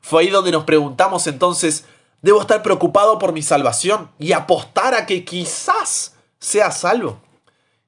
Fue 0.00 0.22
ahí 0.22 0.30
donde 0.30 0.52
nos 0.52 0.64
preguntamos 0.64 1.26
entonces, 1.26 1.86
¿debo 2.22 2.40
estar 2.40 2.62
preocupado 2.62 3.18
por 3.18 3.32
mi 3.32 3.42
salvación 3.42 4.10
y 4.18 4.32
apostar 4.32 4.94
a 4.94 5.06
que 5.06 5.24
quizás 5.24 6.14
sea 6.38 6.70
salvo? 6.70 7.18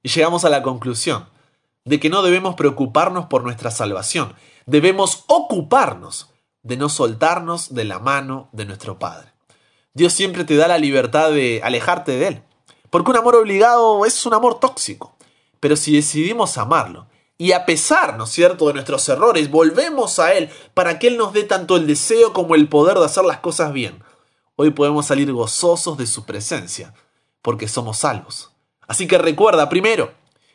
Y 0.03 0.09
llegamos 0.09 0.45
a 0.45 0.51
la 0.51 0.63
conclusión 0.63 1.29
de 1.87 2.01
que 2.01 2.11
no 2.11 2.23
debemos 2.23 2.57
preocuparnos 2.57 3.27
por 3.27 3.45
nuestra 3.45 3.71
salvación, 3.71 4.35
debemos 4.67 5.25
ocuparnos 5.29 6.31
de 6.63 6.77
no 6.77 6.89
soltarnos 6.89 7.73
de 7.75 7.85
la 7.85 8.01
mano 8.01 8.49
de 8.53 8.67
nuestro 8.67 8.99
Padre. 8.99 9.33
Dios 9.95 10.13
siempre 10.13 10.45
te 10.45 10.57
da 10.57 10.67
la 10.67 10.79
libertad 10.79 11.31
de 11.31 11.61
alejarte 11.63 12.13
de 12.13 12.27
Él, 12.27 12.43
porque 12.91 13.13
un 13.13 13.17
amor 13.17 13.37
obligado 13.37 14.05
es 14.05 14.27
un 14.27 14.35
amor 14.35 14.59
tóxico. 14.59 15.17
Pero 15.61 15.77
si 15.77 15.95
decidimos 15.95 16.59
amarlo, 16.59 17.07
y 17.39 17.53
a 17.53 17.65
pesar, 17.65 18.19
¿no 18.19 18.25
es 18.25 18.31
cierto?, 18.31 18.67
de 18.67 18.75
nuestros 18.75 19.09
errores, 19.09 19.51
volvemos 19.51 20.19
a 20.19 20.35
Él 20.35 20.51
para 20.75 20.99
que 20.99 21.07
Él 21.07 21.17
nos 21.17 21.33
dé 21.33 21.45
tanto 21.45 21.77
el 21.77 21.87
deseo 21.87 22.33
como 22.33 22.57
el 22.57 22.69
poder 22.69 22.99
de 22.99 23.05
hacer 23.05 23.25
las 23.25 23.39
cosas 23.39 23.73
bien, 23.73 24.03
hoy 24.57 24.71
podemos 24.71 25.07
salir 25.07 25.33
gozosos 25.33 25.97
de 25.97 26.07
su 26.07 26.25
presencia, 26.25 26.95
porque 27.43 27.69
somos 27.69 27.99
salvos. 27.99 28.51
Así 28.89 29.07
que 29.07 29.19
recuerda, 29.19 29.69
primero, 29.69 30.13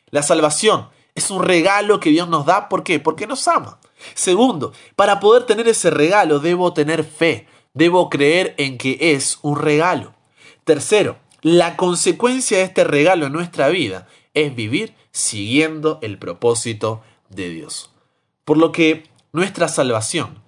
la 0.10 0.24
salvación 0.24 0.90
es 1.16 1.30
un 1.32 1.44
regalo 1.44 2.00
que 2.00 2.10
Dios 2.10 2.28
nos 2.30 2.46
da. 2.46 2.70
¿Por 2.70 2.84
qué? 2.84 3.00
Porque 3.00 3.28
nos 3.28 3.48
ama. 3.48 3.80
Segundo, 4.14 4.74
para 4.96 5.20
poder 5.20 5.44
tener 5.44 5.68
ese 5.68 5.90
regalo 5.90 6.40
debo 6.40 6.74
tener 6.74 7.04
fe, 7.04 7.48
debo 7.74 8.10
creer 8.10 8.56
en 8.58 8.78
que 8.78 8.98
es 9.00 9.40
un 9.42 9.58
regalo. 9.58 10.14
Tercero, 10.64 11.18
la 11.42 11.76
consecuencia 11.76 12.58
de 12.58 12.64
este 12.64 12.84
regalo 12.84 13.26
en 13.26 13.34
nuestra 13.34 13.70
vida 13.70 14.08
es 14.34 14.56
vivir 14.56 14.96
siguiendo 15.12 16.00
el 16.02 16.18
propósito 16.18 17.02
de 17.30 17.50
Dios. 17.50 17.90
Por 18.46 18.58
lo 18.58 18.72
que 18.72 19.04
nuestra 19.34 19.68
salvación 19.68 20.42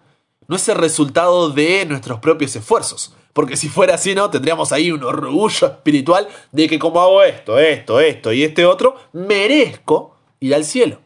no 0.47 0.55
es 0.55 0.67
el 0.69 0.75
resultado 0.75 1.49
de 1.49 1.85
nuestros 1.85 2.19
propios 2.19 2.55
esfuerzos, 2.55 3.15
porque 3.33 3.57
si 3.57 3.69
fuera 3.69 3.95
así, 3.95 4.13
¿no? 4.13 4.29
Tendríamos 4.29 4.71
ahí 4.71 4.91
un 4.91 5.03
orgullo 5.03 5.67
espiritual 5.67 6.27
de 6.51 6.67
que 6.67 6.77
como 6.77 7.01
hago 7.01 7.23
esto, 7.23 7.57
esto, 7.57 7.99
esto 7.99 8.31
y 8.31 8.43
este 8.43 8.65
otro, 8.65 8.95
merezco 9.11 10.12
ir 10.43 10.53
al 10.53 10.65
cielo. 10.65 10.99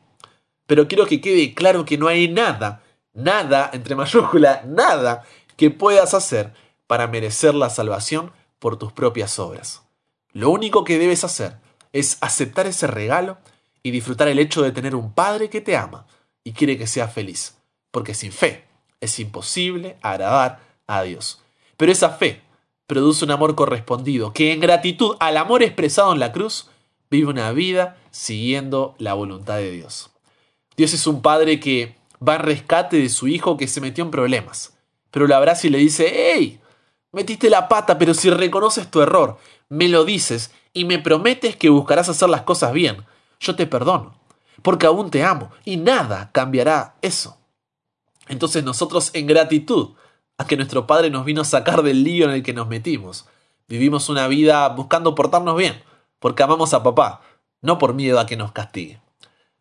Pero 0.65 0.87
quiero 0.87 1.05
que 1.05 1.21
quede 1.21 1.53
claro 1.53 1.85
que 1.85 1.97
no 1.97 2.07
hay 2.07 2.27
nada, 2.27 2.81
nada, 3.13 3.69
entre 3.71 3.95
mayúsculas, 3.95 4.65
nada 4.65 5.23
que 5.55 5.69
puedas 5.69 6.15
hacer 6.15 6.53
para 6.87 7.07
merecer 7.07 7.53
la 7.53 7.69
salvación 7.69 8.31
por 8.57 8.77
tus 8.77 8.91
propias 8.91 9.37
obras. 9.37 9.83
Lo 10.33 10.49
único 10.49 10.83
que 10.83 10.97
debes 10.97 11.23
hacer 11.23 11.57
es 11.93 12.17
aceptar 12.21 12.65
ese 12.65 12.87
regalo 12.87 13.37
y 13.83 13.91
disfrutar 13.91 14.27
el 14.27 14.39
hecho 14.39 14.63
de 14.63 14.71
tener 14.71 14.95
un 14.95 15.13
Padre 15.13 15.49
que 15.49 15.61
te 15.61 15.77
ama 15.77 16.07
y 16.43 16.53
quiere 16.53 16.77
que 16.77 16.87
seas 16.87 17.13
feliz, 17.13 17.57
porque 17.91 18.15
sin 18.15 18.31
fe 18.31 18.65
es 19.01 19.19
imposible 19.19 19.97
agradar 20.01 20.61
a 20.87 21.03
Dios. 21.03 21.43
Pero 21.77 21.91
esa 21.91 22.09
fe 22.09 22.41
produce 22.87 23.23
un 23.23 23.31
amor 23.31 23.53
correspondido, 23.53 24.33
que 24.33 24.51
en 24.51 24.61
gratitud 24.61 25.15
al 25.19 25.37
amor 25.37 25.61
expresado 25.61 26.11
en 26.11 26.19
la 26.19 26.31
cruz, 26.31 26.69
vive 27.11 27.29
una 27.29 27.51
vida 27.51 27.97
siguiendo 28.17 28.95
la 28.97 29.13
voluntad 29.13 29.57
de 29.57 29.69
Dios. 29.69 30.09
Dios 30.75 30.91
es 30.93 31.05
un 31.05 31.21
padre 31.21 31.59
que 31.59 31.95
va 32.27 32.35
en 32.35 32.41
rescate 32.41 32.97
de 32.97 33.09
su 33.09 33.27
hijo 33.27 33.57
que 33.57 33.67
se 33.67 33.79
metió 33.79 34.03
en 34.03 34.09
problemas, 34.09 34.75
pero 35.11 35.27
lo 35.27 35.35
abraza 35.35 35.67
y 35.67 35.69
le 35.69 35.77
dice, 35.77 36.11
hey, 36.11 36.59
metiste 37.11 37.47
la 37.47 37.67
pata, 37.67 37.99
pero 37.99 38.15
si 38.15 38.31
reconoces 38.31 38.89
tu 38.89 39.01
error, 39.01 39.37
me 39.69 39.87
lo 39.87 40.03
dices 40.03 40.51
y 40.73 40.85
me 40.85 40.97
prometes 40.97 41.55
que 41.55 41.69
buscarás 41.69 42.09
hacer 42.09 42.27
las 42.27 42.41
cosas 42.41 42.73
bien, 42.73 43.05
yo 43.39 43.55
te 43.55 43.67
perdono, 43.67 44.19
porque 44.63 44.87
aún 44.87 45.11
te 45.11 45.23
amo 45.23 45.51
y 45.63 45.77
nada 45.77 46.31
cambiará 46.31 46.95
eso. 47.03 47.37
Entonces 48.27 48.63
nosotros 48.63 49.11
en 49.13 49.27
gratitud 49.27 49.91
a 50.39 50.47
que 50.47 50.57
nuestro 50.57 50.87
Padre 50.87 51.11
nos 51.11 51.23
vino 51.23 51.43
a 51.43 51.45
sacar 51.45 51.83
del 51.83 52.03
lío 52.03 52.25
en 52.25 52.31
el 52.31 52.43
que 52.43 52.53
nos 52.53 52.67
metimos. 52.67 53.27
Vivimos 53.67 54.09
una 54.09 54.27
vida 54.27 54.67
buscando 54.69 55.13
portarnos 55.13 55.55
bien, 55.55 55.83
porque 56.19 56.41
amamos 56.41 56.73
a 56.73 56.81
papá, 56.81 57.21
no 57.61 57.77
por 57.77 57.93
miedo 57.93 58.19
a 58.19 58.25
que 58.25 58.37
nos 58.37 58.51
castigue. 58.51 58.99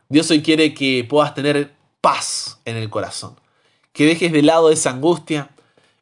Dios 0.08 0.30
hoy 0.30 0.42
quiere 0.42 0.74
que 0.74 1.04
puedas 1.08 1.34
tener 1.34 1.74
paz 2.00 2.60
en 2.64 2.76
el 2.76 2.90
corazón, 2.90 3.40
que 3.92 4.06
dejes 4.06 4.32
de 4.32 4.42
lado 4.42 4.70
esa 4.70 4.90
angustia, 4.90 5.50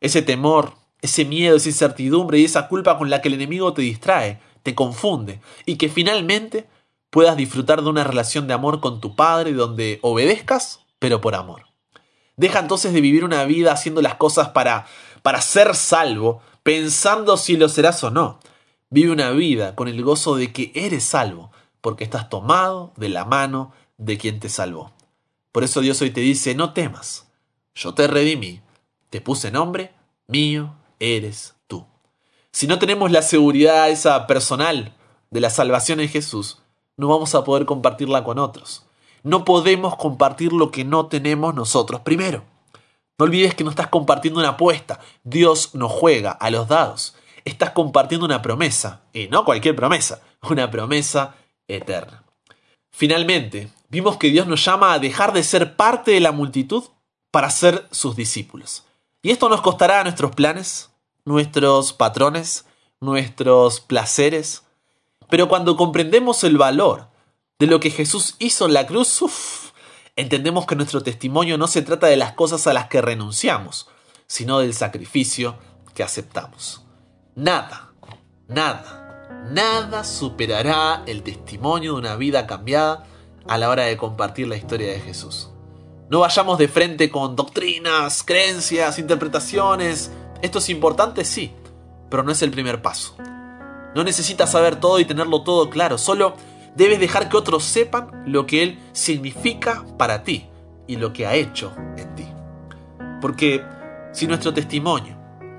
ese 0.00 0.20
temor, 0.20 0.74
ese 1.00 1.24
miedo, 1.24 1.57
esa 1.57 1.68
incertidumbre 1.68 2.38
y 2.38 2.44
esa 2.44 2.68
culpa 2.68 2.98
con 2.98 3.11
la 3.11 3.22
que 3.22 3.28
el 3.28 3.35
enemigo 3.35 3.72
te 3.72 3.83
distrae, 3.83 4.40
te 4.62 4.74
confunde, 4.74 5.40
y 5.66 5.76
que 5.76 5.88
finalmente 5.88 6.66
puedas 7.11 7.37
disfrutar 7.37 7.83
de 7.83 7.88
una 7.88 8.04
relación 8.04 8.46
de 8.48 8.54
amor 8.54 8.80
con 8.80 9.00
tu 9.00 9.14
Padre 9.14 9.52
donde 9.52 9.98
obedezcas, 10.02 10.80
pero 10.98 11.20
por 11.20 11.35
amor. 11.35 11.66
Deja 12.37 12.59
entonces 12.59 12.92
de 12.92 13.00
vivir 13.00 13.24
una 13.24 13.44
vida 13.44 13.72
haciendo 13.72 14.02
las 14.02 14.16
cosas 14.16 14.48
para, 14.48 14.87
para 15.22 15.40
ser 15.40 15.76
salvo, 15.76 16.42
pensando 16.62 17.37
si 17.37 17.57
lo 17.57 17.68
serás 17.68 18.02
o 18.02 18.11
no. 18.11 18.40
Vive 18.90 19.12
una 19.12 19.30
vida 19.30 19.74
con 19.76 19.88
el 19.88 20.02
gozo 20.02 20.37
de 20.37 20.52
que 20.52 20.72
eres 20.74 21.04
salvo, 21.04 21.52
porque 21.85 22.03
estás 22.03 22.31
tomado 22.31 22.94
de 22.97 23.11
la 23.11 23.27
mano 23.27 23.70
de 23.99 24.16
quien 24.16 24.40
te 24.40 24.49
salvó. 24.49 24.90
Por 25.53 25.64
eso 25.64 25.83
Dios 25.83 26.01
hoy 26.01 26.09
te 26.09 26.23
dice, 26.23 26.55
no 26.55 26.73
temas, 26.73 27.29
yo 27.75 27.92
te 27.92 28.07
redimí, 28.07 28.62
te 29.11 29.20
puse 29.20 29.51
nombre, 29.51 29.92
mío 30.27 30.75
eres 30.99 31.57
tú. 31.66 31.85
Si 32.53 32.66
no 32.66 32.79
tenemos 32.79 33.11
la 33.11 33.20
seguridad 33.20 33.90
esa 33.90 34.27
personal 34.27 34.94
de 35.31 35.40
la 35.42 35.51
salvación 35.51 36.01
en 36.01 36.09
Jesús, 36.09 36.62
no 36.97 37.09
vamos 37.09 37.35
a 37.35 37.44
poder 37.44 37.66
compartirla 37.66 38.25
con 38.25 38.38
otros. 38.38 38.87
No 39.23 39.44
podemos 39.44 39.94
compartir 39.97 40.55
lo 40.55 40.70
que 40.70 40.87
no 40.87 41.09
tenemos 41.09 41.55
nosotros 41.55 42.01
primero. 42.01 42.44
No 43.18 43.27
olvides 43.27 43.55
que 43.55 43.62
no 43.62 43.68
estás 43.68 43.88
compartiendo 43.88 44.40
una 44.40 44.51
apuesta. 44.51 45.01
Dios 45.23 45.75
no 45.75 45.90
juega 45.90 46.31
a 46.31 46.49
los 46.49 46.66
dados. 46.66 47.14
Estás 47.44 47.73
compartiendo 47.73 48.25
una 48.25 48.40
promesa. 48.40 49.03
Y 49.12 49.29
no 49.29 49.44
cualquier 49.44 49.77
promesa. 49.77 50.23
Una 50.49 50.70
promesa 50.70 51.35
eterna. 51.68 52.24
Finalmente, 52.90 53.70
vimos 53.88 54.16
que 54.16 54.31
Dios 54.31 54.46
nos 54.46 54.64
llama 54.64 54.92
a 54.92 54.98
dejar 54.98 55.33
de 55.33 55.42
ser 55.42 55.77
parte 55.77 56.12
de 56.12 56.20
la 56.20 56.33
multitud 56.33 56.85
para 57.31 57.50
ser 57.50 57.88
sus 57.90 58.14
discípulos. 58.14 58.85
Y 59.22 59.31
esto 59.31 59.48
nos 59.48 59.61
costará 59.61 60.03
nuestros 60.05 60.35
planes, 60.35 60.90
nuestros 61.24 61.92
patrones, 61.92 62.66
nuestros 63.00 63.81
placeres. 63.81 64.62
Pero 65.29 65.48
cuando 65.48 65.77
comprendemos 65.77 66.44
el 66.44 66.57
valor 66.57 67.09
de 67.59 67.66
lo 67.66 67.81
que 67.81 67.90
Jesús 67.90 68.37
hizo 68.38 68.66
en 68.66 68.74
la 68.74 68.87
cruz, 68.87 69.72
entendemos 70.16 70.66
que 70.66 70.77
nuestro 70.77 71.03
testimonio 71.03 71.59
no 71.59 71.66
se 71.66 71.83
trata 71.83 72.07
de 72.07 72.16
las 72.16 72.33
cosas 72.35 72.66
a 72.66 72.72
las 72.72 72.88
que 72.88 73.03
renunciamos, 73.03 73.88
sino 74.27 74.61
del 74.61 74.74
sacrificio 74.74 75.59
que 75.94 76.03
aceptamos. 76.03 76.85
Nada, 77.35 77.92
nada, 78.46 79.04
nada 79.51 80.05
superará 80.05 81.03
el 81.07 81.23
testimonio 81.23 81.92
de 81.92 81.99
una 81.99 82.16
vida 82.16 82.47
cambiada 82.47 83.05
a 83.47 83.59
la 83.59 83.68
hora 83.68 83.85
de 83.85 83.97
compartir 83.97 84.49
la 84.49 84.57
historia 84.57 84.88
de 84.88 85.01
Jesús. 85.01 85.51
No 86.11 86.20
vayamos 86.20 86.59
de 86.59 86.68
frente 86.68 87.11
con 87.11 87.35
doctrinas, 87.37 88.23
creencias, 88.23 88.99
interpretaciones. 88.99 90.11
Esto 90.42 90.59
es 90.59 90.68
importante, 90.68 91.25
sí, 91.25 91.53
pero 92.11 92.23
no 92.23 92.33
es 92.33 92.42
el 92.42 92.51
primer 92.51 92.83
paso. 92.83 93.16
No 93.94 94.05
necesitas 94.05 94.53
saber 94.53 94.77
todo 94.77 94.99
y 94.99 95.05
tenerlo 95.05 95.42
todo 95.42 95.70
claro, 95.70 95.99
solo 95.99 96.35
debes 96.75 97.01
dejar 97.01 97.29
que 97.29 97.37
otros 97.37 97.64
sepan 97.64 98.25
lo 98.27 98.47
que 98.47 98.62
Él 98.62 98.79
significa 98.92 99.85
para 99.97 100.25
ti 100.25 100.47
y 100.87 100.97
lo 100.97 101.12
que 101.12 101.27
ha 101.27 101.35
hecho 101.35 101.73
en 101.97 102.14
ti. 102.14 102.27
Porque 103.20 103.64
si 104.12 104.27
nuestro 104.27 104.53
testimonio 104.53 105.13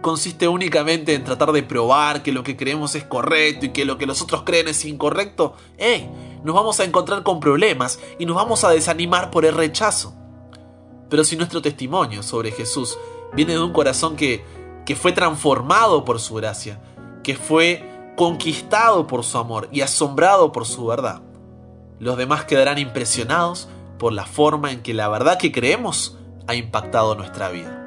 consiste 0.06 0.48
únicamente 0.48 1.16
en 1.16 1.24
tratar 1.24 1.52
de 1.52 1.64
probar 1.64 2.22
que 2.22 2.32
lo 2.32 2.44
que 2.44 2.56
creemos 2.56 2.94
es 2.94 3.06
correcto 3.06 3.66
y 3.66 3.70
que 3.70 3.86
lo 3.86 3.98
que 3.98 4.06
los 4.06 4.22
otros 4.22 4.44
creen 4.44 4.68
es 4.68 4.86
incorrecto, 4.86 5.56
¡hey! 5.80 6.08
Nos 6.44 6.54
vamos 6.54 6.80
a 6.80 6.84
encontrar 6.84 7.24
con 7.24 7.40
problemas 7.40 8.00
y 8.20 8.28
nos 8.28 8.36
vamos 8.36 8.64
a 8.64 8.70
desanimar 8.70 9.32
por 9.32 9.46
el 9.46 9.56
rechazo. 9.56 10.14
Pero 11.10 11.24
si 11.24 11.36
nuestro 11.36 11.60
testimonio 11.60 12.22
sobre 12.22 12.52
Jesús 12.52 13.00
viene 13.34 13.54
de 13.54 13.64
un 13.64 13.74
corazón 13.74 14.16
que, 14.16 14.46
que 14.86 14.96
fue 14.96 15.12
transformado 15.12 16.06
por 16.06 16.20
su 16.20 16.36
gracia, 16.36 16.80
que 17.24 17.36
fue 17.36 18.14
conquistado 18.16 19.08
por 19.08 19.24
su 19.24 19.40
amor 19.40 19.70
y 19.72 19.82
asombrado 19.82 20.52
por 20.52 20.68
su 20.68 20.86
verdad. 20.86 21.24
Los 21.98 22.16
demás 22.16 22.46
quedarán 22.46 22.78
impresionados 22.78 23.70
por 23.98 24.14
la 24.14 24.28
forma 24.28 24.72
en 24.72 24.84
que 24.84 24.94
la 24.94 25.10
verdad 25.10 25.40
que 25.40 25.52
creemos 25.52 26.16
ha 26.46 26.54
impactado 26.54 27.16
nuestra 27.16 27.50
vida. 27.50 27.85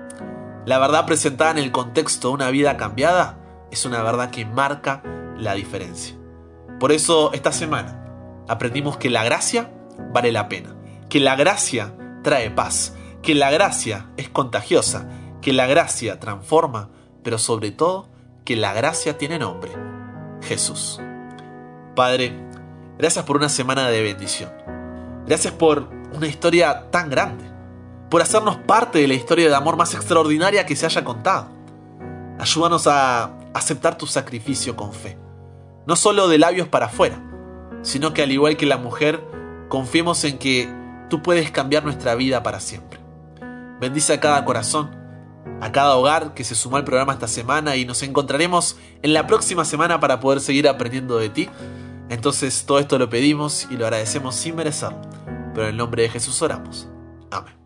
La 0.68 0.78
verdad 0.78 1.06
presentada 1.06 1.52
en 1.52 1.56
el 1.56 1.72
contexto 1.72 2.28
de 2.28 2.34
una 2.34 2.50
vida 2.50 2.76
cambiada 2.76 3.38
es 3.70 3.86
una 3.86 4.02
verdad 4.02 4.28
que 4.28 4.44
marca 4.44 5.02
la 5.38 5.54
diferencia. 5.54 6.14
Por 6.78 6.92
eso 6.92 7.32
esta 7.32 7.52
semana 7.52 8.04
aprendimos 8.48 8.98
que 8.98 9.08
la 9.08 9.24
gracia 9.24 9.72
vale 10.12 10.30
la 10.30 10.50
pena, 10.50 10.76
que 11.08 11.20
la 11.20 11.36
gracia 11.36 11.94
trae 12.22 12.50
paz, 12.50 12.94
que 13.22 13.34
la 13.34 13.50
gracia 13.50 14.10
es 14.18 14.28
contagiosa, 14.28 15.08
que 15.40 15.54
la 15.54 15.66
gracia 15.66 16.20
transforma, 16.20 16.90
pero 17.22 17.38
sobre 17.38 17.70
todo 17.70 18.10
que 18.44 18.54
la 18.54 18.74
gracia 18.74 19.16
tiene 19.16 19.38
nombre 19.38 19.72
Jesús. 20.42 21.00
Padre, 21.96 22.38
gracias 22.98 23.24
por 23.24 23.38
una 23.38 23.48
semana 23.48 23.88
de 23.88 24.02
bendición. 24.02 24.52
Gracias 25.26 25.54
por 25.54 25.88
una 26.12 26.26
historia 26.26 26.90
tan 26.90 27.08
grande. 27.08 27.57
Por 28.10 28.22
hacernos 28.22 28.56
parte 28.56 28.98
de 28.98 29.08
la 29.08 29.14
historia 29.14 29.48
de 29.48 29.54
amor 29.54 29.76
más 29.76 29.94
extraordinaria 29.94 30.64
que 30.64 30.76
se 30.76 30.86
haya 30.86 31.04
contado. 31.04 31.48
Ayúdanos 32.38 32.86
a 32.86 33.32
aceptar 33.52 33.98
tu 33.98 34.06
sacrificio 34.06 34.76
con 34.76 34.92
fe. 34.92 35.18
No 35.86 35.96
solo 35.96 36.28
de 36.28 36.38
labios 36.38 36.68
para 36.68 36.86
afuera, 36.86 37.20
sino 37.82 38.12
que 38.12 38.22
al 38.22 38.32
igual 38.32 38.56
que 38.56 38.66
la 38.66 38.78
mujer, 38.78 39.22
confiemos 39.68 40.24
en 40.24 40.38
que 40.38 40.68
tú 41.08 41.22
puedes 41.22 41.50
cambiar 41.50 41.84
nuestra 41.84 42.14
vida 42.14 42.42
para 42.42 42.60
siempre. 42.60 42.98
Bendice 43.80 44.14
a 44.14 44.20
cada 44.20 44.44
corazón, 44.44 44.90
a 45.60 45.72
cada 45.72 45.96
hogar 45.96 46.34
que 46.34 46.44
se 46.44 46.54
sumó 46.54 46.76
al 46.76 46.84
programa 46.84 47.12
esta 47.12 47.28
semana 47.28 47.76
y 47.76 47.84
nos 47.84 48.02
encontraremos 48.02 48.76
en 49.02 49.14
la 49.14 49.26
próxima 49.26 49.64
semana 49.64 50.00
para 50.00 50.20
poder 50.20 50.40
seguir 50.40 50.68
aprendiendo 50.68 51.18
de 51.18 51.28
ti. 51.28 51.48
Entonces 52.08 52.64
todo 52.66 52.78
esto 52.78 52.98
lo 52.98 53.08
pedimos 53.10 53.68
y 53.70 53.76
lo 53.76 53.84
agradecemos 53.84 54.34
sin 54.34 54.56
merecer, 54.56 54.94
pero 55.54 55.64
en 55.64 55.70
el 55.70 55.76
nombre 55.76 56.02
de 56.02 56.08
Jesús 56.08 56.40
oramos. 56.42 56.88
Amén. 57.30 57.57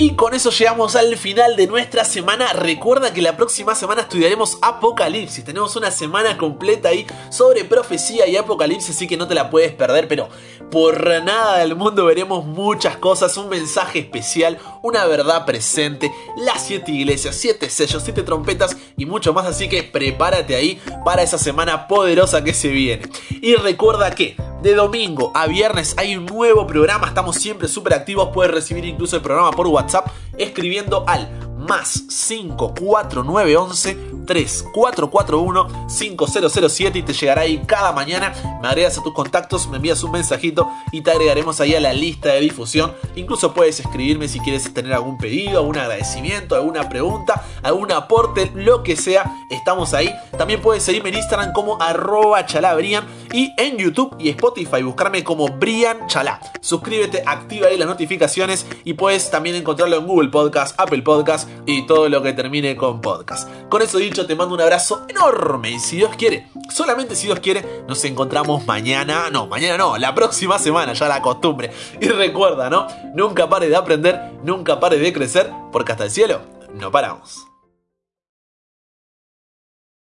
Y 0.00 0.14
con 0.14 0.32
eso 0.32 0.50
llegamos 0.50 0.94
al 0.94 1.16
final 1.16 1.56
de 1.56 1.66
nuestra 1.66 2.04
semana. 2.04 2.52
Recuerda 2.52 3.12
que 3.12 3.20
la 3.20 3.36
próxima 3.36 3.74
semana 3.74 4.02
estudiaremos 4.02 4.56
Apocalipsis. 4.62 5.44
Tenemos 5.44 5.74
una 5.74 5.90
semana 5.90 6.38
completa 6.38 6.90
ahí 6.90 7.04
sobre 7.30 7.64
profecía 7.64 8.28
y 8.28 8.36
Apocalipsis, 8.36 8.94
así 8.94 9.08
que 9.08 9.16
no 9.16 9.26
te 9.26 9.34
la 9.34 9.50
puedes 9.50 9.72
perder. 9.72 10.06
Pero 10.06 10.28
por 10.70 11.04
nada 11.24 11.58
del 11.58 11.74
mundo 11.74 12.04
veremos 12.04 12.44
muchas 12.44 12.96
cosas, 12.98 13.36
un 13.38 13.48
mensaje 13.48 13.98
especial, 13.98 14.60
una 14.82 15.04
verdad 15.06 15.44
presente, 15.44 16.12
las 16.36 16.64
siete 16.64 16.92
iglesias, 16.92 17.34
siete 17.34 17.68
sellos, 17.68 18.04
siete 18.04 18.22
trompetas 18.22 18.76
y 18.96 19.04
mucho 19.04 19.32
más. 19.32 19.46
Así 19.46 19.68
que 19.68 19.82
prepárate 19.82 20.54
ahí 20.54 20.80
para 21.04 21.22
esa 21.22 21.38
semana 21.38 21.88
poderosa 21.88 22.44
que 22.44 22.54
se 22.54 22.68
viene. 22.68 23.08
Y 23.42 23.56
recuerda 23.56 24.12
que 24.12 24.36
de 24.62 24.74
domingo 24.74 25.30
a 25.34 25.46
viernes 25.46 25.94
hay 25.98 26.16
un 26.16 26.26
nuevo 26.26 26.66
programa, 26.66 27.06
estamos 27.06 27.36
siempre 27.36 27.68
súper 27.68 27.94
activos, 27.94 28.30
puedes 28.34 28.52
recibir 28.52 28.84
incluso 28.84 29.16
el 29.16 29.22
programa 29.22 29.52
por 29.52 29.68
Escribiendo 30.36 31.04
al 31.06 31.28
más 31.58 32.04
54911 32.08 34.18
3441 34.28 35.88
5007 35.88 36.98
y 36.98 37.02
te 37.02 37.12
llegará 37.14 37.42
ahí 37.42 37.62
cada 37.66 37.92
mañana. 37.92 38.32
Me 38.60 38.68
agregas 38.68 38.98
a 38.98 39.02
tus 39.02 39.14
contactos, 39.14 39.66
me 39.68 39.76
envías 39.76 40.02
un 40.02 40.12
mensajito 40.12 40.70
y 40.92 41.00
te 41.00 41.10
agregaremos 41.10 41.60
ahí 41.60 41.74
a 41.74 41.80
la 41.80 41.92
lista 41.92 42.28
de 42.28 42.40
difusión. 42.40 42.92
Incluso 43.16 43.54
puedes 43.54 43.80
escribirme 43.80 44.28
si 44.28 44.38
quieres 44.40 44.72
tener 44.72 44.92
algún 44.92 45.16
pedido, 45.16 45.60
algún 45.60 45.78
agradecimiento, 45.78 46.54
alguna 46.54 46.88
pregunta, 46.88 47.42
algún 47.62 47.90
aporte, 47.90 48.52
lo 48.54 48.82
que 48.82 48.96
sea. 48.96 49.24
Estamos 49.50 49.94
ahí. 49.94 50.14
También 50.36 50.60
puedes 50.60 50.82
seguirme 50.82 51.08
en 51.08 51.16
Instagram 51.16 51.52
como 51.54 51.80
arroba 51.80 52.44
chalabrian 52.44 53.06
y 53.32 53.52
en 53.56 53.76
YouTube 53.76 54.16
y 54.18 54.28
Spotify 54.30 54.82
buscarme 54.82 55.24
como 55.24 55.48
Brian 55.48 56.06
Chalá. 56.06 56.40
Suscríbete, 56.60 57.22
activa 57.26 57.68
ahí 57.68 57.78
las 57.78 57.88
notificaciones 57.88 58.66
y 58.84 58.94
puedes 58.94 59.30
también 59.30 59.56
encontrarlo 59.56 59.96
en 59.96 60.06
Google 60.06 60.28
Podcast, 60.28 60.78
Apple 60.78 61.02
Podcast 61.02 61.48
y 61.66 61.86
todo 61.86 62.08
lo 62.08 62.22
que 62.22 62.32
termine 62.32 62.76
con 62.76 63.00
podcast. 63.00 63.48
Con 63.68 63.82
eso 63.82 63.98
dicho, 63.98 64.26
te 64.26 64.34
mando 64.34 64.54
un 64.54 64.60
abrazo 64.60 65.04
enorme 65.08 65.70
y 65.70 65.78
si 65.78 65.96
Dios 65.96 66.10
quiere, 66.16 66.48
solamente 66.70 67.16
si 67.16 67.26
Dios 67.26 67.40
quiere, 67.40 67.82
nos 67.86 68.04
encontramos 68.04 68.66
mañana, 68.66 69.30
no, 69.30 69.46
mañana 69.46 69.78
no, 69.78 69.98
la 69.98 70.14
próxima 70.14 70.58
semana, 70.58 70.92
ya 70.92 71.08
la 71.08 71.22
costumbre. 71.22 71.70
Y 72.00 72.08
recuerda, 72.08 72.70
¿no? 72.70 72.86
Nunca 73.14 73.48
pare 73.48 73.68
de 73.68 73.76
aprender, 73.76 74.32
nunca 74.44 74.80
pare 74.80 74.98
de 74.98 75.12
crecer, 75.12 75.50
porque 75.72 75.92
hasta 75.92 76.04
el 76.04 76.10
cielo 76.10 76.40
no 76.74 76.90
paramos. 76.90 77.47